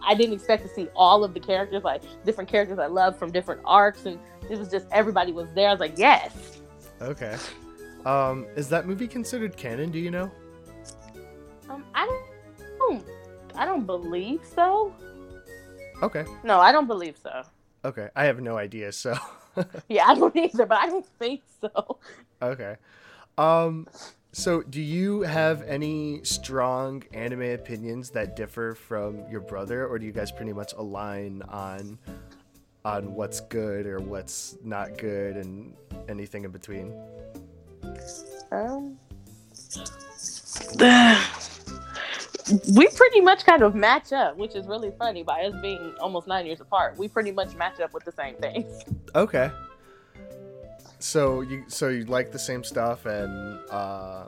[0.05, 3.31] I didn't expect to see all of the characters, like different characters I love from
[3.31, 5.69] different arcs, and it was just everybody was there.
[5.69, 6.60] I was like, yes.
[7.01, 7.36] Okay,
[8.05, 9.91] um, is that movie considered canon?
[9.91, 10.29] Do you know?
[11.69, 13.05] Um, I don't, don't,
[13.55, 14.93] I don't believe so.
[16.03, 16.25] Okay.
[16.43, 17.43] No, I don't believe so.
[17.86, 18.91] Okay, I have no idea.
[18.91, 19.15] So,
[19.89, 21.97] Yeah, I don't either, but I don't think so.
[22.41, 22.77] okay.
[23.37, 23.87] Um,
[24.31, 30.05] so do you have any strong anime opinions that differ from your brother, or do
[30.05, 31.97] you guys pretty much align on
[32.83, 35.73] on what's good or what's not good and
[36.09, 36.93] anything in between?
[38.51, 38.97] Um,
[42.75, 46.27] we pretty much kind of match up, which is really funny by us being almost
[46.27, 46.97] nine years apart.
[46.97, 48.84] We pretty much match up with the same things.
[49.13, 49.51] Okay.
[50.99, 54.25] So you so you like the same stuff and uh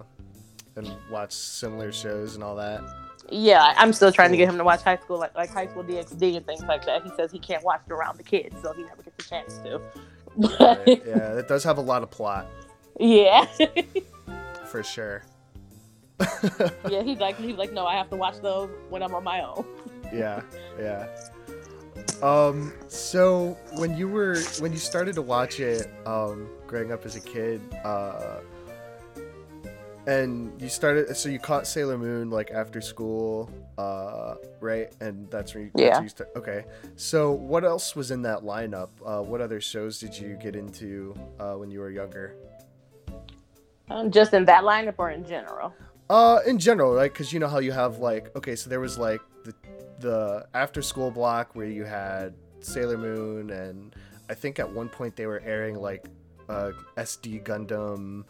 [0.76, 2.82] and watch similar shows and all that.
[3.30, 5.86] Yeah, I'm still trying to get him to watch high school, like like high school
[5.86, 7.04] DxD and things like that.
[7.04, 9.58] He says he can't watch it around the kids, so he never gets a chance
[9.60, 9.82] to.
[10.36, 12.48] But Right, yeah, it does have a lot of plot
[13.00, 13.46] yeah,
[14.66, 15.24] for sure.
[16.90, 19.42] yeah, he's like he's like, no, I have to watch those when I'm on my
[19.42, 19.66] own.
[20.14, 20.42] yeah,
[20.80, 21.08] yeah.
[22.22, 27.16] Um, so when you were when you started to watch it, um, growing up as
[27.16, 28.40] a kid, uh,
[30.08, 34.94] and you started so you caught Sailor Moon like after school, uh, right?
[35.00, 35.96] And that's when you, Yeah.
[35.96, 36.66] when you start, okay.
[36.96, 38.90] So what else was in that lineup?
[39.06, 42.36] Uh, what other shows did you get into uh, when you were younger?
[43.90, 45.74] Um, just in that lineup or in general?
[46.14, 47.12] Uh, in general, right?
[47.12, 49.54] cause you know how you have like, okay, so there was like the
[49.98, 53.96] the after school block where you had Sailor Moon, and
[54.30, 56.06] I think at one point they were airing like
[56.50, 58.26] uh, SD Gundam,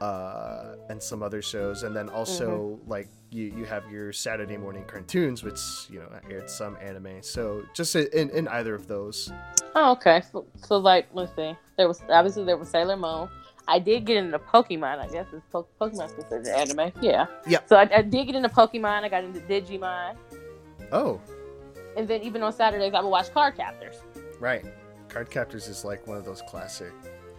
[0.00, 4.84] uh, and some other shows, and then also like you you have your Saturday morning
[4.86, 7.22] cartoons, which you know aired some anime.
[7.22, 9.30] So just in in either of those.
[9.74, 10.22] Oh, okay.
[10.32, 11.54] So, so like, let's see.
[11.76, 13.28] There was obviously there was Sailor Moon.
[13.68, 14.98] I did get into Pokemon.
[15.00, 16.92] I guess it's po- Pokemon's considered anime.
[17.00, 17.26] Yeah.
[17.46, 17.58] Yeah.
[17.66, 19.02] So I, I did get into Pokemon.
[19.04, 20.16] I got into Digimon,
[20.92, 21.20] Oh,
[21.96, 23.96] and then even on Saturdays I would watch Card Captors.
[24.40, 24.64] right.
[25.08, 26.92] Card Captors is like one of those classic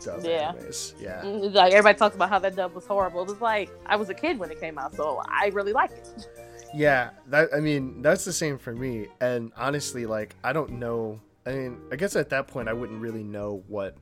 [0.04, 0.52] dub Yeah.
[0.54, 0.94] animes.
[1.00, 1.22] Yeah.
[1.22, 3.22] Mm, Like everybody talks about how that dub was horrible.
[3.22, 5.94] It was like I was a kid when it came out, so I really liked
[5.94, 6.28] it.
[6.74, 9.08] Yeah, that I mean that's the same for me.
[9.22, 11.18] And honestly, like I don't know.
[11.46, 13.96] I mean, I guess at that point I wouldn't really know what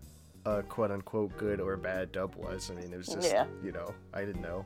[0.46, 2.70] a quote unquote good or bad dub was.
[2.72, 3.46] I mean, it was just Yeah.
[3.64, 4.66] you know I didn't know.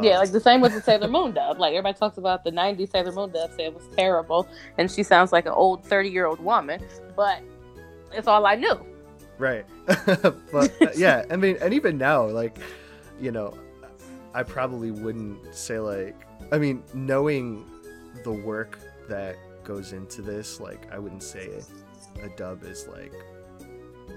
[0.00, 1.58] yeah, Um, like the same with the Sailor Moon dub.
[1.58, 5.02] Like everybody talks about the '90s Sailor Moon dub, say it was terrible, and she
[5.02, 6.84] sounds like an old 30 year old woman.
[7.16, 7.40] But
[8.12, 8.84] it's all I knew.
[9.38, 9.64] right.
[9.86, 12.58] but uh, yeah, I mean, and even now, like
[13.20, 13.56] you know,
[14.34, 16.16] I probably wouldn't say like
[16.50, 17.64] I mean, knowing
[18.24, 21.60] the work that goes into this, like I wouldn't say
[22.22, 23.12] a dub is like.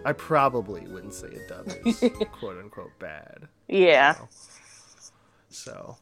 [0.06, 2.00] I probably wouldn't say a dub is
[2.32, 3.48] quote unquote bad.
[3.68, 4.16] Yeah.
[4.20, 4.30] know.
[5.50, 5.98] So,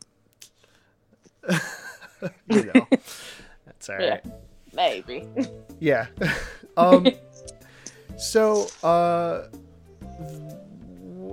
[2.50, 2.88] you know,
[3.66, 4.20] that's all Yeah.
[4.74, 5.28] Maybe.
[5.80, 6.08] Yeah.
[6.78, 7.08] um.
[8.16, 9.48] So, uh,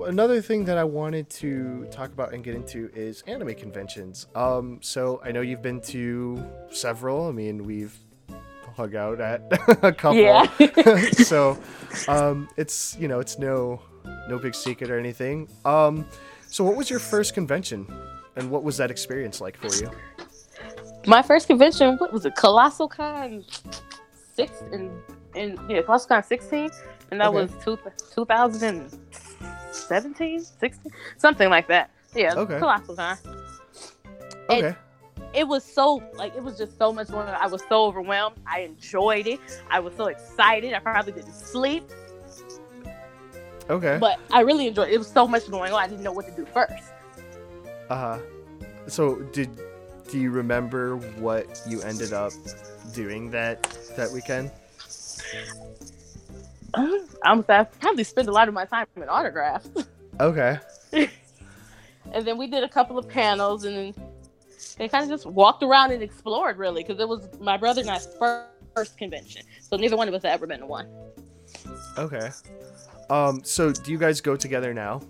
[0.07, 4.27] another thing that I wanted to talk about and get into is anime conventions.
[4.35, 4.79] Um.
[4.81, 7.29] So I know you've been to several.
[7.29, 7.97] I mean, we've
[8.77, 9.43] hung out at
[9.83, 10.19] a couple.
[10.19, 10.47] Yeah.
[11.13, 11.59] so
[12.09, 13.81] um it's you know it's no
[14.29, 16.07] no big secret or anything um
[16.49, 17.87] so what was your first convention
[18.37, 19.91] and what was that experience like for you
[21.07, 22.35] My first convention, what was it?
[22.37, 23.43] Colossal Con
[24.37, 24.91] six and
[25.35, 26.71] in yeah, Colossal Con sixteen,
[27.11, 27.43] and that Okay.
[27.43, 27.79] was two,
[28.15, 31.91] 2017, 16, something like that.
[32.15, 32.59] Yeah, Okay.
[32.59, 33.17] Colossal Con.
[34.51, 34.77] And okay
[35.35, 37.29] it was so like it was just so much fun.
[37.29, 38.37] I was so overwhelmed.
[38.47, 39.41] I enjoyed it.
[39.71, 40.75] I was so excited.
[40.75, 41.85] I probably didn't sleep,
[43.69, 44.95] okay but I really enjoyed it.
[44.95, 45.81] It was so much going on.
[45.81, 46.85] I didn't know what to do first.
[47.89, 48.19] uh-huh
[48.87, 49.49] so did
[50.09, 52.33] do you remember what you ended up
[52.93, 53.63] doing that
[53.97, 54.51] that weekend
[57.25, 59.69] I'm I probably spent a lot of my time in autographs.
[60.19, 60.59] okay
[60.93, 63.95] and then we did a couple of panels and then
[64.79, 67.91] they kind of just walked around and explored really because it was my brother and
[67.91, 68.09] I's
[68.75, 69.43] first convention.
[69.61, 70.89] So neither one of us had ever been to one.
[71.99, 72.31] Okay.
[73.09, 75.01] Um so do you guys go together now?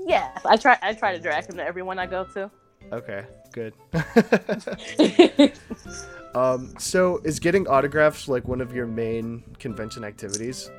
[0.00, 2.50] Yeah i try i try to drag him to everyone i go to.
[2.92, 3.24] Okay.
[3.52, 3.74] Good.
[6.34, 10.70] Um so is getting autographs like one of your main convention activities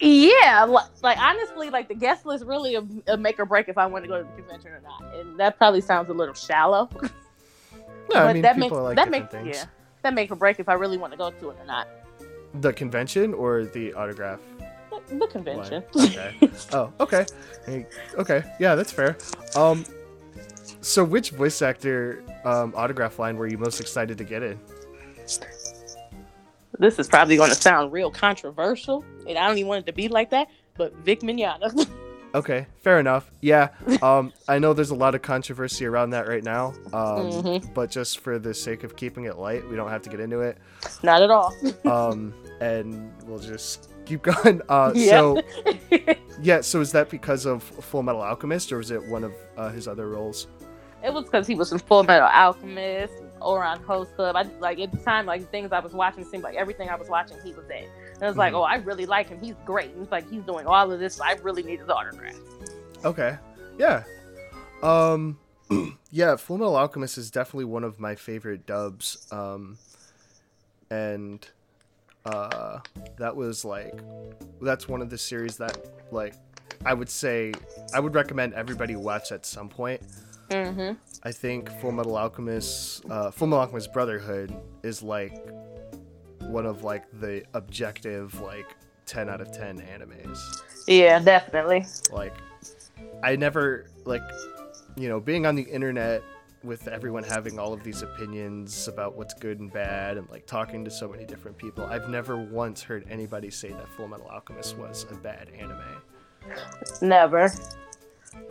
[0.00, 3.76] yeah li- like honestly like the guest list really a, a make or break if
[3.78, 6.34] i want to go to the convention or not and that probably sounds a little
[6.34, 6.88] shallow
[8.12, 9.56] No, I mean that people makes like that makes things.
[9.56, 9.64] yeah
[10.02, 11.86] that make or break if i really want to go to it or not
[12.54, 14.40] The convention or the autograph?
[15.08, 16.34] the, the convention Okay.
[16.72, 17.26] Oh, okay.
[18.18, 19.16] Okay, yeah, that's fair.
[19.54, 19.84] Um,
[20.80, 24.58] so which voice actor um, autograph line were you most excited to get in?
[26.78, 29.92] This is probably going to sound real controversial and i don't even want it to
[29.92, 31.88] be like that but vic mignogna
[32.32, 33.28] Okay, fair enough.
[33.40, 33.70] Yeah,
[34.02, 36.66] um, I know there's a lot of controversy around that right now.
[36.92, 37.74] Um, Mhm.
[37.74, 40.38] but just for the sake of keeping it light, we don't have to get into
[40.38, 40.56] it.
[41.02, 41.52] Not at all.
[41.84, 44.62] Um, and we'll just keep going.
[44.68, 45.10] Uh, Yeah.
[45.10, 45.42] so
[46.40, 49.70] yeah, so is that because of Full Metal Alchemist, or was it one of uh,
[49.70, 50.46] his other roles?
[51.02, 54.36] it was because he was in Full Metal Alchemist, Ouran Host Club.
[54.36, 57.08] I like at the time, like things I was watching seemed like everything I was
[57.08, 57.84] watching, he was in.
[58.14, 58.58] And I was like, Mhm.
[58.58, 59.40] oh, I really like him.
[59.40, 59.90] He's great.
[59.92, 61.20] And it's like he's doing all of this.
[61.20, 62.34] I really need his autograph.
[63.04, 63.36] Okay.
[63.78, 64.04] Yeah.
[64.82, 65.38] Um
[66.10, 69.26] yeah, Full Metal Alchemist is definitely one of my favorite dubs.
[69.30, 69.78] Um
[70.90, 71.46] and
[72.26, 72.80] uh
[73.16, 73.94] that was like
[74.60, 75.78] that's one of the series that
[76.10, 76.34] like
[76.84, 77.52] I would say
[77.94, 80.02] I would recommend everybody watch at some point.
[80.50, 80.92] Mm-hmm.
[81.22, 85.34] I think Full Metal Alchemist uh Full Metal Alchemist Brotherhood is like
[86.40, 88.74] one of like the objective like
[89.06, 90.38] 10 out of 10 animes.
[90.86, 91.86] Yeah, definitely.
[92.12, 92.34] like
[93.22, 94.22] I never like,
[94.96, 96.22] you know, being on the internet
[96.62, 100.84] with everyone having all of these opinions about what's good and bad and like talking
[100.84, 101.84] to so many different people.
[101.84, 105.80] I've never once heard anybody say that Full Metal Alchemist was a bad anime.
[107.00, 107.50] Never.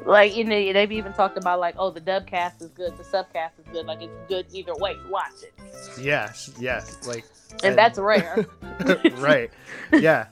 [0.06, 3.04] Like you know, they've even talked about like, oh, the dub cast is good, the
[3.04, 3.86] subcast is good.
[3.86, 4.96] Like it's good either way.
[5.10, 5.54] Watch it.
[6.00, 8.46] Yes, yes, like, And, and- that's rare.
[9.18, 9.52] right.
[9.94, 10.28] Yeah.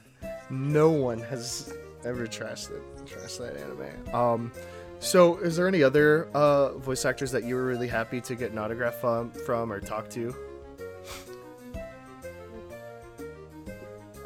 [0.49, 1.73] No one has
[2.05, 4.15] ever trashed it, trashed that anime.
[4.15, 4.51] Um,
[4.99, 8.51] so is there any other uh voice actors that you were really happy to get
[8.51, 10.33] an autograph from, from or talk to?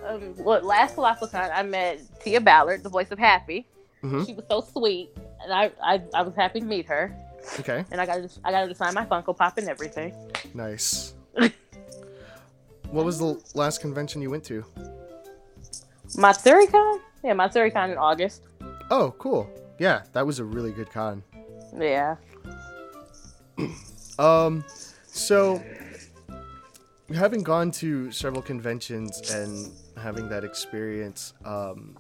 [0.08, 3.68] um, well, last ColossalCon, I met Tia Ballard, the voice of Happy.
[4.04, 4.26] Mhm.
[4.26, 5.10] She was so sweet,
[5.44, 7.16] and I, I I was happy to meet her.
[7.60, 10.14] Okay, And I got to I got to sign my Funko Pop and everything.
[10.54, 11.14] nice.
[12.92, 14.64] what was the last convention you went to?
[16.18, 17.00] MatsuriCon?
[17.24, 18.44] Yeah, MatsuriCon in August.
[18.90, 19.50] Oh, cool.
[19.80, 21.24] Yeah, that was a really good con.
[21.78, 22.16] Yeah.
[24.20, 24.64] Um,
[25.08, 25.64] so
[27.16, 31.96] having gone to several conventions and having that experience, um,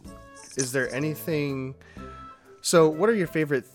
[0.57, 1.75] is there anything?
[2.61, 3.65] So, what are your favorite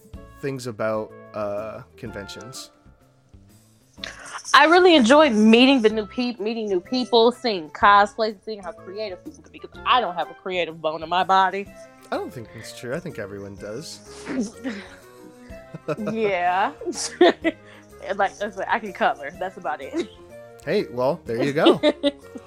[0.40, 2.70] things about uh, conventions?
[4.54, 9.22] I really enjoyed meeting the new people, meeting new people, seeing cosplays, seeing how creative
[9.24, 9.58] people can be.
[9.58, 11.66] Because I don't have a creative bone in my body.
[12.10, 12.94] I don't think that's true.
[12.94, 14.00] I think everyone does.
[16.12, 16.72] yeah.
[18.14, 19.32] Like I I can color.
[19.38, 20.08] That's about it.
[20.64, 21.80] Hey, well, there you go.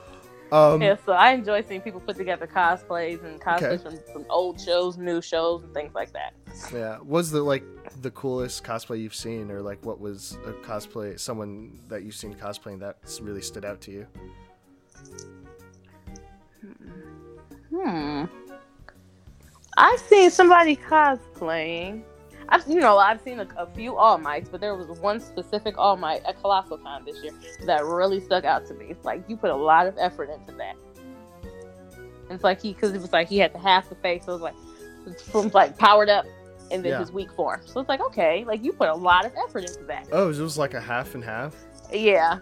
[0.52, 3.98] Um, yeah, so I enjoy seeing people put together cosplays and cosplays Okay.
[4.06, 6.34] from, from old shows, new shows, and things like that.
[6.74, 6.98] yeah.
[7.04, 7.64] Was the like
[8.02, 12.34] the coolest cosplay you've seen, or like what was a cosplay someone that you've seen
[12.34, 14.08] cosplaying that really stood out to you?
[17.70, 18.26] Hmm.
[19.78, 22.04] I've seen somebody cosplaying.
[22.50, 25.76] I've you know I've seen a, a few All Mights, but there was one specific
[25.78, 27.32] All Might at Colossal Con this year
[27.66, 28.88] that really stuck out to me.
[28.90, 30.76] It's like you put a lot of effort into that.
[32.30, 34.36] It's like he because it was like he had the half the face, so it
[34.36, 34.56] was like
[35.08, 36.26] it's from like powered up
[36.72, 37.00] and then Yeah.
[37.00, 37.62] his weak form.
[37.66, 40.08] So it's like okay, like you put a lot of effort into that.
[40.12, 41.56] Oh, it was like a half and half.
[41.92, 42.40] Yeah.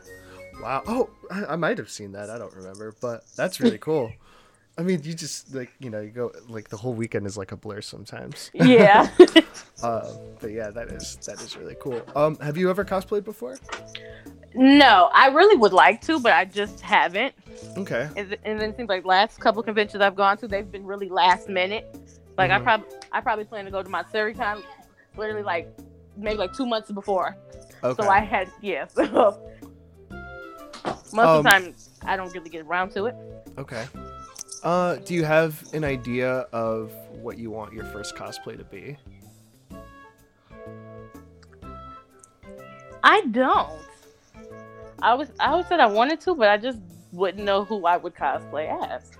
[0.62, 0.84] Wow.
[0.88, 2.30] Oh, I, I might have seen that.
[2.30, 4.12] I don't remember, but that's really cool.
[4.78, 7.52] I mean, you just like you know you go like the whole weekend is like
[7.52, 8.52] a blur sometimes.
[8.54, 9.10] Yeah.
[9.82, 10.12] Uh,
[10.42, 12.02] but yeah, that is that is really cool.
[12.16, 13.58] Um, have you ever cosplayed before?
[14.54, 17.34] no, I really would like to, but I just haven't.
[17.78, 18.10] Okay.
[18.16, 21.10] And, and then it seems like last couple conventions I've gone to, they've been really
[21.10, 21.86] last minute.
[22.38, 22.64] Like I Mhm.
[22.64, 24.64] probably I probably plan to go to my Con
[25.16, 25.68] literally like
[26.16, 27.36] maybe like two months before.
[27.84, 28.02] Okay.
[28.02, 28.86] So I had yeah.
[28.96, 29.40] So
[31.14, 33.16] most of Um, the time I don't really get around to it.
[33.58, 33.86] Okay.
[34.64, 38.98] Uh, do you have an idea of what you want your first cosplay to be?
[43.04, 43.88] I don't.
[45.02, 46.80] I was I always said I wanted to, but I just
[47.12, 49.12] wouldn't know who I would cosplay as.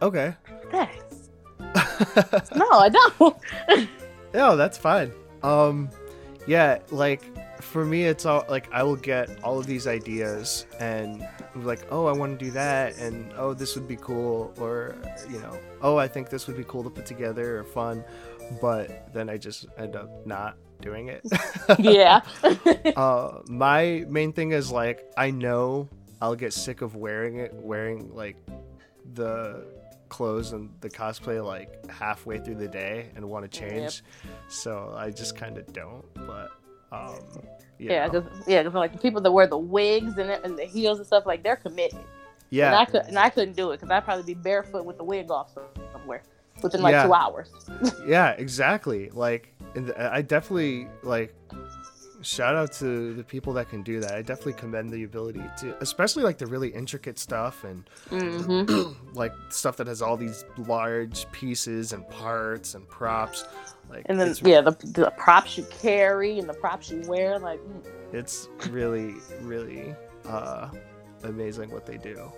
[0.00, 0.34] Okay.
[0.70, 1.30] Thanks.
[2.56, 3.36] No, I don't.
[4.34, 5.12] no, that's fine.
[5.42, 5.88] Um,
[6.46, 7.22] yeah, like
[7.62, 12.06] for me, it's all like I will get all of these ideas and like, oh,
[12.06, 14.96] I want to do that, and oh, this would be cool, or
[15.30, 18.04] you know, oh, I think this would be cool to put together or fun,
[18.60, 21.22] but then I just end up not doing it.
[21.78, 22.20] yeah.
[22.96, 25.88] uh, my main thing is like I know
[26.20, 28.36] I'll get sick of wearing it, wearing like
[29.14, 29.64] the
[30.08, 34.02] clothes and the cosplay like halfway through the day and want to change.
[34.48, 36.04] So I just kind of don't.
[36.26, 36.50] But
[36.92, 37.16] um,
[37.78, 40.98] you Yeah, because like the people that wear the wigs and, it- and the heels
[40.98, 41.98] and stuff, like they're committed.
[41.98, 42.04] And
[42.50, 45.04] yeah, I could and I couldn't do it because I'd probably be barefoot with the
[45.04, 45.52] wig off
[45.92, 46.22] somewhere
[46.62, 47.04] within like Yeah.
[47.06, 47.50] two hours.
[48.06, 49.08] yeah, exactly.
[49.10, 51.34] Like, and I definitely like
[52.20, 54.12] shout out to the people that can do that.
[54.12, 59.32] I definitely commend the ability to, especially like the really intricate stuff and hmm like
[59.48, 63.44] stuff that has all these large pieces and parts and props.
[63.92, 67.60] Like, And then yeah, the, the props you carry and the props you wear, like
[67.60, 67.84] mm.
[68.12, 69.94] it's really, really
[70.26, 70.70] uh,
[71.24, 72.32] amazing what they do.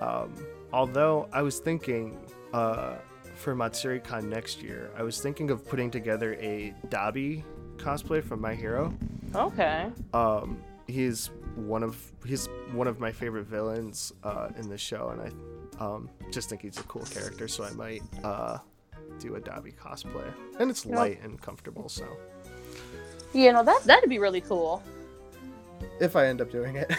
[0.00, 0.34] Um,
[0.72, 2.18] although I was thinking
[2.52, 2.96] uh,
[3.34, 7.42] for MatsuriCon next year, I was thinking of putting together a Dabi
[7.76, 8.92] cosplay from My Hero.
[9.34, 9.90] okay.
[10.12, 15.20] Um, he's one of he's one of my favorite villains uh, in the show, and
[15.80, 17.48] I um, just think he's a cool character.
[17.48, 18.58] So I might uh,
[19.20, 21.88] do a Dabi cosplay, and it's light and comfortable.
[21.88, 22.06] So
[23.32, 24.82] Yeah, know that that'd be really cool.
[26.00, 26.90] if I end up doing it,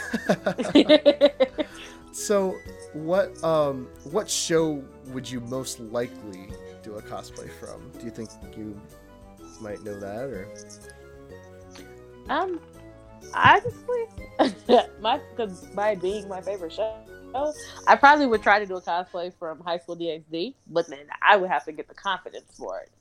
[2.11, 2.55] so
[2.93, 6.49] what um what show would you most likely
[6.83, 7.91] do a cosplay from?
[7.99, 8.79] Do you think you
[9.59, 10.47] might know that or?
[12.29, 12.59] Um,
[13.33, 14.05] honestly,
[15.01, 16.95] my because by being my favorite show,
[17.87, 21.37] I probably would try to do a cosplay from High School DxD, but then I
[21.37, 22.91] would have to get the confidence for it,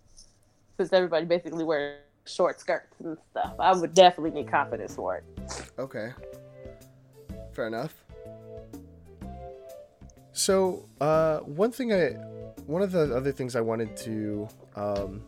[0.77, 3.55] since everybody basically wears short skirts and stuff.
[3.59, 5.25] I would definitely need confidence for it.
[5.79, 6.13] Okay.
[7.53, 7.95] Fair enough.
[10.33, 12.11] So, uh, one thing I,
[12.67, 15.23] one of the other things I wanted to um,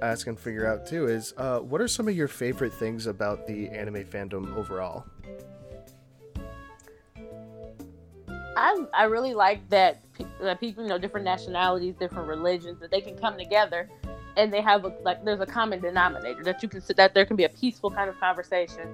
[0.00, 3.46] ask and figure out too is, uh, what are some of your favorite things about
[3.46, 5.04] the anime fandom overall?
[8.56, 10.02] I I really like that,
[10.40, 13.88] that people, you know, different nationalities, different religions, that they can come together,
[14.36, 17.24] and they have a, like there's a common denominator that you can sit that there
[17.24, 18.88] can be a peaceful kind of conversation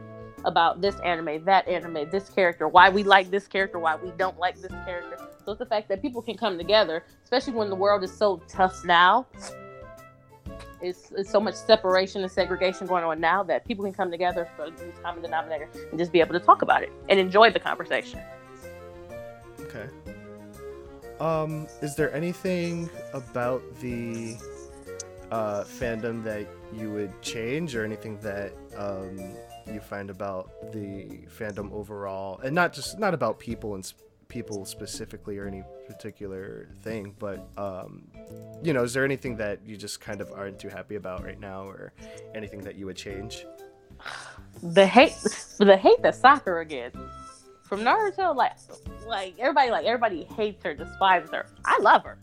[0.45, 4.39] about this anime, that anime, this character, why we like this character, why we don't
[4.39, 5.17] like this character.
[5.45, 8.43] So it's the fact that people can come together, especially when the world is so
[8.49, 9.27] tough now.
[10.83, 14.49] It's, it's so much separation and segregation going on now that people can come together
[14.57, 17.59] for this common denominator and just be able to talk about it and enjoy the
[17.59, 18.21] conversation.
[19.77, 19.91] Okay.
[21.21, 24.37] Um, is there anything about the
[25.31, 29.19] uh, fandom that you would change, or anything that um,
[29.73, 33.93] you find about the fandom overall, and not just not about people and
[34.29, 38.07] people specifically or any particular thing, but um,
[38.63, 41.41] you know, is there anything that you just kind of aren't too happy about right
[41.41, 41.93] now, or
[42.35, 43.47] anything that you would change?
[44.63, 45.17] the hate
[45.59, 46.99] the hate that Sakura gets
[47.69, 48.53] from Naruto, like
[49.07, 51.47] like everybody like everybody hates her, despises her.
[51.65, 52.19] I love her.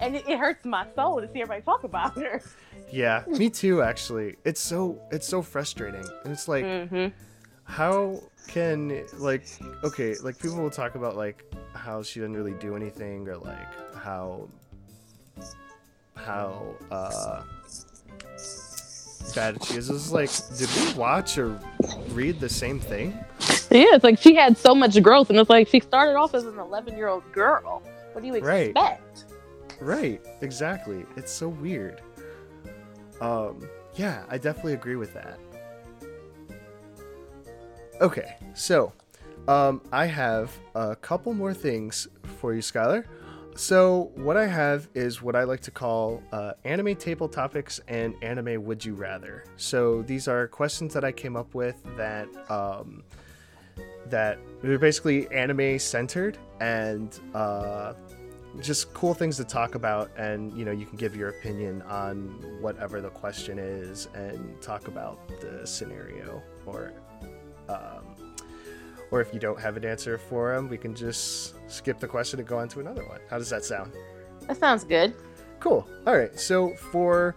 [0.00, 2.42] And it, it hurts my soul to see everybody talk about her.
[2.90, 3.82] Yeah, me too.
[3.82, 7.08] Actually, it's so it's so frustrating, and it's like, mm-hmm.
[7.64, 9.46] how can like
[9.84, 11.44] okay, like people will talk about like
[11.74, 14.48] how she doesn't really do anything, or like how
[16.14, 17.42] how uh
[19.34, 19.90] bad she is.
[19.90, 21.60] It's like, did we watch or
[22.10, 23.18] read the same thing?
[23.76, 26.44] Yeah, it's like she had so much growth, and it's like she started off as
[26.44, 27.82] an 11 year old girl.
[28.12, 28.70] What do you Right.
[28.70, 29.24] expect?
[29.80, 31.04] Right, exactly.
[31.16, 32.00] It's so weird.
[33.20, 35.38] Um, yeah, I definitely agree with that.
[38.00, 38.92] Okay, so
[39.48, 42.08] um, I have a couple more things
[42.40, 43.04] for you, Skylar.
[43.54, 48.14] So, what I have is what I like to call uh, anime table topics and
[48.22, 49.44] anime would you rather.
[49.56, 53.02] So, these are questions that I came up with that um,
[54.06, 57.92] that they're basically anime centered and uh,
[58.60, 62.28] just cool things to talk about and you know you can give your opinion on
[62.60, 66.92] whatever the question is and talk about the scenario or
[67.68, 68.34] um,
[69.10, 72.38] or if you don't have an answer for them we can just skip the question
[72.38, 73.20] and go on to another one.
[73.28, 73.92] How does that sound?
[74.46, 75.14] That sounds good.
[75.60, 75.86] cool.
[76.06, 76.38] All right.
[76.38, 77.34] So for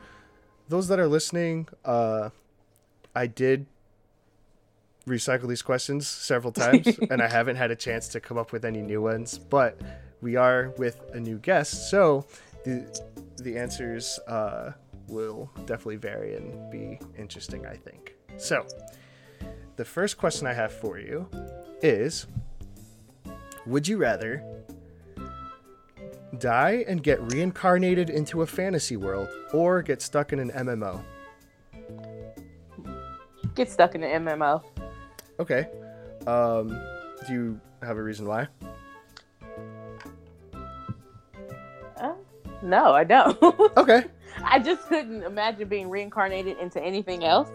[0.69, 2.29] those that are listening uh
[3.15, 3.65] i did
[5.07, 8.65] recycle these questions several times and i haven't had a chance to come up with
[8.65, 9.79] any new ones but
[10.21, 12.25] we are with a new guest so
[12.65, 13.01] the
[13.37, 14.71] the answers uh
[15.07, 18.65] will definitely vary and be interesting i think so
[19.77, 21.27] the first question i have for you
[21.81, 22.27] is
[23.65, 24.43] would you rather
[26.37, 31.03] die and get reincarnated into a fantasy world or get stuck in an MMO?
[33.55, 34.63] Get stuck in an MMO.
[35.39, 35.67] Okay.
[36.27, 36.69] Um,
[37.27, 38.47] do you have a reason why?
[41.97, 42.13] Uh,
[42.61, 43.37] no, I don't.
[43.77, 44.05] Okay.
[44.43, 47.49] I just couldn't imagine being reincarnated into anything else.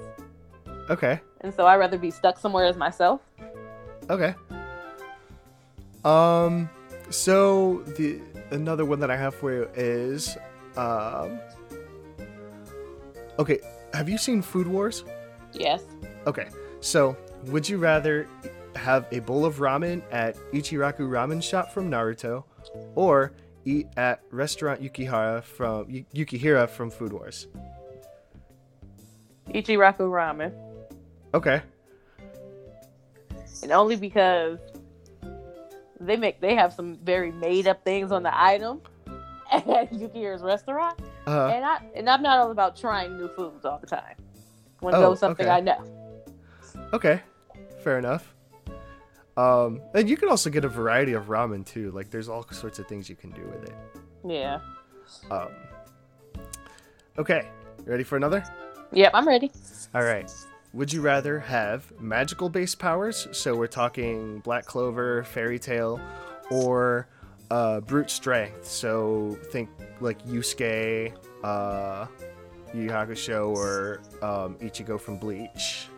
[0.91, 1.21] Okay.
[1.41, 3.21] And so I'd rather be stuck somewhere as myself.
[4.11, 4.35] Okay.
[6.05, 6.69] Um,
[7.11, 8.21] so the
[8.51, 10.37] another one that I have for you is,
[10.77, 11.39] um,
[13.39, 13.61] okay.
[13.95, 15.05] Have you seen Food Wars?
[15.53, 15.85] Yes.
[16.27, 16.49] Okay.
[16.81, 17.17] So
[17.47, 18.27] would you rather
[18.77, 22.45] have a bowl of ramen at Ichiraku Ramen Shop from Naruto,
[22.95, 23.33] or
[23.65, 27.47] eat at restaurant Yukihara from Yu- Yukihira from Food Wars?
[29.49, 30.53] Ichiraku ramen.
[31.35, 31.61] Okay.
[33.63, 34.59] And only because
[36.01, 38.81] they make they have some very made up things on the item
[39.53, 40.99] at Yukihira's restaurant.
[41.27, 44.17] Uh, And I and I'm not all about trying new foods all the time.
[44.81, 45.55] Want to Oh, go something okay.
[45.55, 45.83] I know.
[46.93, 47.21] okay.
[47.85, 48.35] Fair enough.
[49.37, 51.91] Um, and you can also get a variety of ramen too.
[51.91, 53.75] Like there's all sorts of things you can do with it.
[54.27, 54.61] Yeah.
[55.31, 55.49] Um,
[57.19, 57.47] okay.
[57.85, 58.43] Ready for another?
[58.93, 59.53] Yep, I'm ready.
[59.95, 60.31] All right.
[60.73, 63.29] Would you rather have magical based powers?
[63.33, 66.01] So we're talking Black Clover, Fairy Tail,
[66.51, 67.07] or
[67.51, 68.67] uh, brute strength.
[68.67, 69.69] So think
[70.01, 71.13] like Yusuke,
[71.43, 72.07] uh,
[72.73, 75.89] Yu Hakusho, or um, Ichigo from Bleach.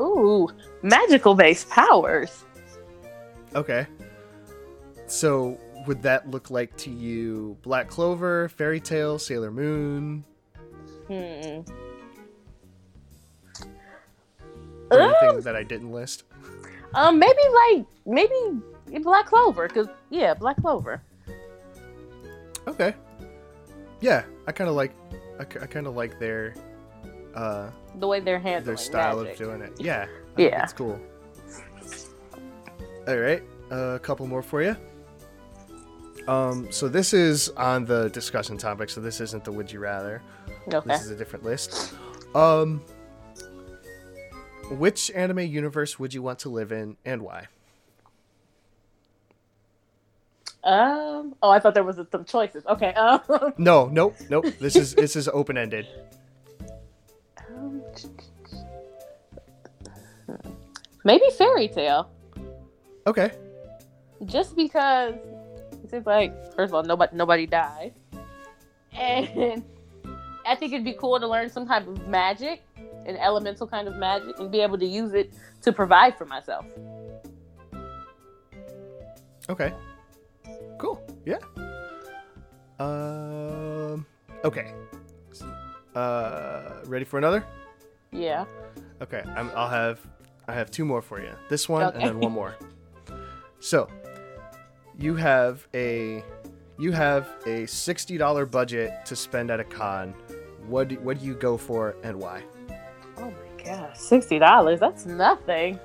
[0.00, 0.48] Ooh,
[0.82, 2.44] magical based powers.
[3.54, 3.86] Okay.
[5.06, 10.24] So would that look like to you Black Clover, Fairy Tail, Sailor Moon,
[11.08, 11.60] Hmm.
[14.92, 16.24] anything that I didn't list?
[16.94, 21.02] Um, maybe like maybe Black Clover, cause yeah, Black Clover.
[22.66, 22.94] Okay.
[24.00, 24.92] Yeah, I kind of like,
[25.38, 26.54] I, kind of like their,
[27.34, 29.32] uh, The way they're handling their style magic.
[29.32, 29.72] of doing it.
[29.80, 30.06] Yeah.
[30.36, 30.62] I Yeah.
[30.64, 30.98] It's cool.
[33.08, 34.76] All right, a couple more for you.
[36.28, 38.90] Um, so this is on the discussion topic.
[38.90, 40.22] So this isn't the would you rather.
[40.72, 40.88] Okay.
[40.88, 41.94] This is a different list.
[42.34, 42.80] Um,
[44.70, 47.48] which anime universe would you want to live in, and why?
[50.64, 51.34] Um.
[51.42, 52.64] Oh, I thought there was some choices.
[52.66, 52.94] Okay.
[52.94, 53.20] Um.
[53.58, 54.46] No, nope, nope.
[54.60, 55.86] This is this is open ended.
[61.04, 62.10] Maybe Fairy Tail.
[63.06, 63.32] Okay.
[64.26, 65.14] just because
[65.92, 67.92] it's like first of all nobody nobody died
[68.92, 69.64] and
[70.46, 72.62] i think it'd be cool to learn some type of magic
[73.06, 76.64] an elemental kind of magic and be able to use it to provide for myself
[79.48, 79.72] Okay.
[80.78, 81.02] Cool.
[81.26, 81.38] Yeah.
[82.78, 84.06] Um.
[84.44, 84.72] Okay.
[85.94, 87.44] Uh, ready for another?
[88.10, 88.44] yeah
[89.00, 89.22] Okay.
[89.36, 90.00] I'm, I'll have
[90.48, 91.30] I have two more for you.
[91.48, 91.98] This one Okay.
[91.98, 92.54] and then one more.
[93.60, 93.88] So,
[94.98, 96.22] you have a
[96.78, 100.14] you have a sixty dollar budget to spend at a con.
[100.68, 102.42] What do, what do you go for and why?
[103.18, 105.78] oh my gosh $60 that's nothing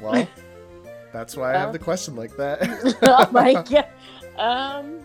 [0.00, 0.26] Well,
[1.12, 2.58] that's why I have the question like that.
[3.02, 3.86] oh my god
[4.38, 5.00] um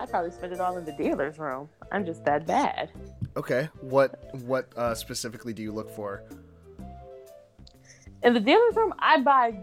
[0.00, 2.90] i'd probably spend it all in the dealer's room i'm just that bad
[3.36, 3.68] Okay.
[3.80, 6.22] What what uh, specifically do you look for?
[8.22, 9.54] in the dealer's room, I buy,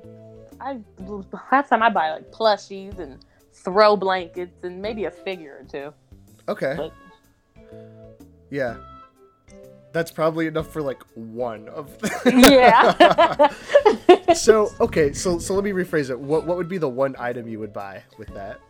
[0.60, 1.24] I the
[1.68, 5.94] time I buy like plushies and throw blankets and maybe a figure or two.
[6.48, 6.76] Okay.
[6.78, 6.94] But
[8.50, 8.78] Yeah.
[9.94, 13.50] That's probably enough for like one of yeah,
[14.34, 16.18] so okay, so so let me rephrase it.
[16.18, 18.62] What what would be the one item you would buy with that?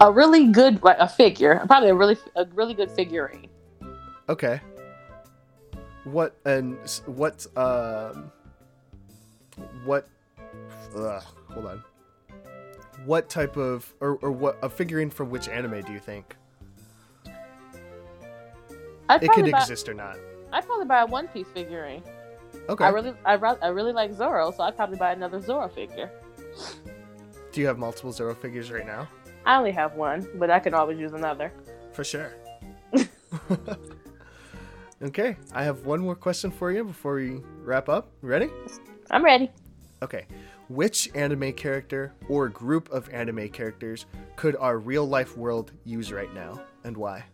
[0.00, 3.48] A really good like a figure, probably a really a really good figurine.
[4.28, 4.60] Okay.
[6.04, 8.30] What and what um
[9.84, 10.08] what
[10.96, 11.84] ugh, hold on.
[13.04, 16.36] What type of or, or what a figurine from which anime do you think?
[19.08, 20.18] I'd It could buy, exist or not.
[20.52, 22.02] I'd probably buy a One Piece figurine.
[22.68, 22.84] Okay.
[22.84, 26.10] I really, I, I really like Zoro, so I'd probably buy another Zoro figure.
[27.52, 29.08] do you have multiple Zoro figures right now?
[29.48, 31.50] I only have one, but I can always use another.
[31.92, 32.34] For sure.
[35.02, 38.12] okay, I have one more question for you before we wrap up.
[38.20, 38.50] Ready?
[39.10, 39.50] I'm ready.
[40.02, 40.26] Okay.
[40.68, 44.04] Which anime character or group of anime characters
[44.36, 47.24] could our real life world use right now and why?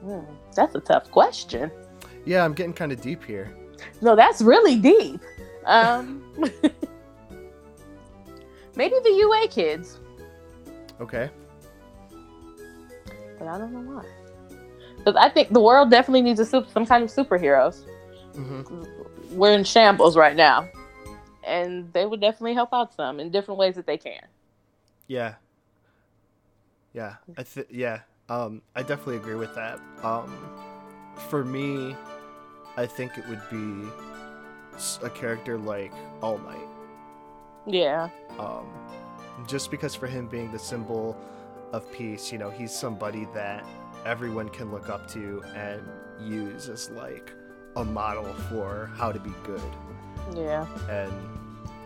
[0.00, 0.20] Hmm,
[0.56, 1.70] that's a tough question.
[2.24, 3.54] Yeah, I'm getting kind of deep here.
[4.00, 5.20] No, that's really deep.
[5.66, 6.22] Um,
[8.76, 9.98] maybe the UA kids,
[11.00, 11.30] Okay.
[13.38, 14.04] but I don't know why.
[14.98, 17.84] Because I think the world definitely needs a sup- some kind of superheroes.
[18.34, 18.62] hmm
[19.32, 20.68] We're in shambles right now,
[21.46, 24.20] and they would definitely help out some in different ways that they can.
[25.06, 25.34] Yeah.
[26.92, 27.14] Yeah.
[27.38, 28.00] I th- yeah.
[28.28, 29.80] Um, I definitely agree with that.
[30.02, 30.30] Um,
[31.28, 31.96] for me,
[32.76, 33.88] I think it would be
[35.02, 35.92] a character like
[36.22, 36.68] All Might.
[37.66, 38.08] Yeah,
[38.38, 38.66] um,
[39.46, 41.16] just because for him being the symbol
[41.72, 43.64] of peace, you know, he's somebody that
[44.04, 45.82] everyone can look up to and
[46.20, 47.32] use as like
[47.76, 49.62] a model for how to be good.
[50.34, 50.66] yeah.
[50.88, 51.12] And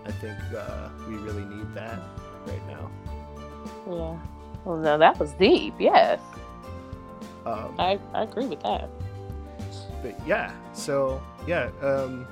[0.06, 1.98] I think uh, we really need that
[2.46, 2.90] right now.
[3.86, 4.18] Yeah.
[4.64, 5.74] Well, no, that was deep.
[5.78, 6.20] Yes,
[7.44, 8.88] Um, I, I agree with that.
[10.02, 12.26] but yeah, so yeah, um,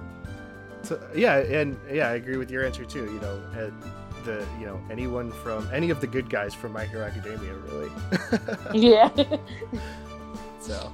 [0.93, 3.05] so, yeah, and yeah, I agree with your answer too.
[3.05, 3.83] You know, and
[4.25, 7.91] the you know anyone from any of the good guys from My Hero Academia, really.
[8.75, 9.11] Yeah.
[10.61, 10.93] So,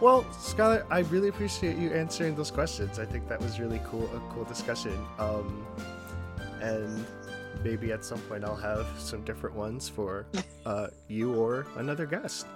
[0.00, 2.98] well, Skylar, I really appreciate you answering those questions.
[2.98, 4.96] I think that was really cool, a cool discussion.
[5.18, 5.66] Um,
[6.60, 7.04] and
[7.64, 10.26] maybe at some point I'll have some different ones for
[10.66, 12.46] uh, you or another guest.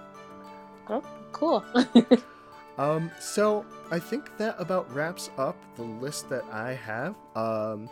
[0.87, 1.63] Oh, cool.
[2.79, 7.13] Um, so I think that about wraps up the list that I have.
[7.35, 7.89] Um,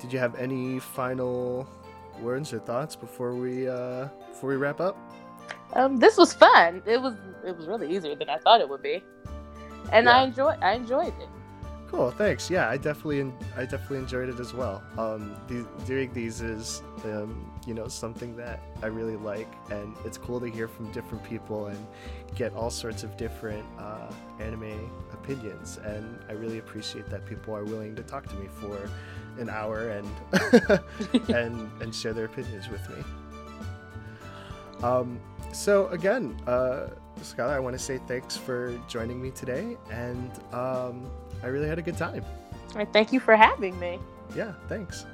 [0.00, 1.68] did you have any final
[2.22, 4.96] words or thoughts before we uh, before we wrap up?
[5.74, 6.82] Um, this was fun.
[6.86, 7.14] It was
[7.44, 9.02] it was really easier than I thought it would be,
[9.92, 10.18] and Yeah.
[10.18, 11.28] I enjoy I enjoyed it.
[11.90, 12.50] Cool, thanks.
[12.50, 14.82] Yeah, I definitely, I definitely enjoyed it as well.
[14.98, 20.18] Um, the, doing these is, um, you know, something that I really like, and it's
[20.18, 21.86] cool to hear from different people and
[22.34, 25.78] get all sorts of different uh, anime opinions.
[25.82, 28.90] And I really appreciate that people are willing to talk to me for
[29.38, 30.08] an hour and
[31.30, 33.02] and and share their opinions with me.
[34.82, 35.20] Um,
[35.52, 36.88] so again, uh,
[37.20, 41.10] Skylar, I want to say thanks for joining me today, and um,
[41.42, 42.24] I really had a good time.
[42.74, 43.98] Right, thank you for having me.
[44.36, 45.06] Yeah, thanks.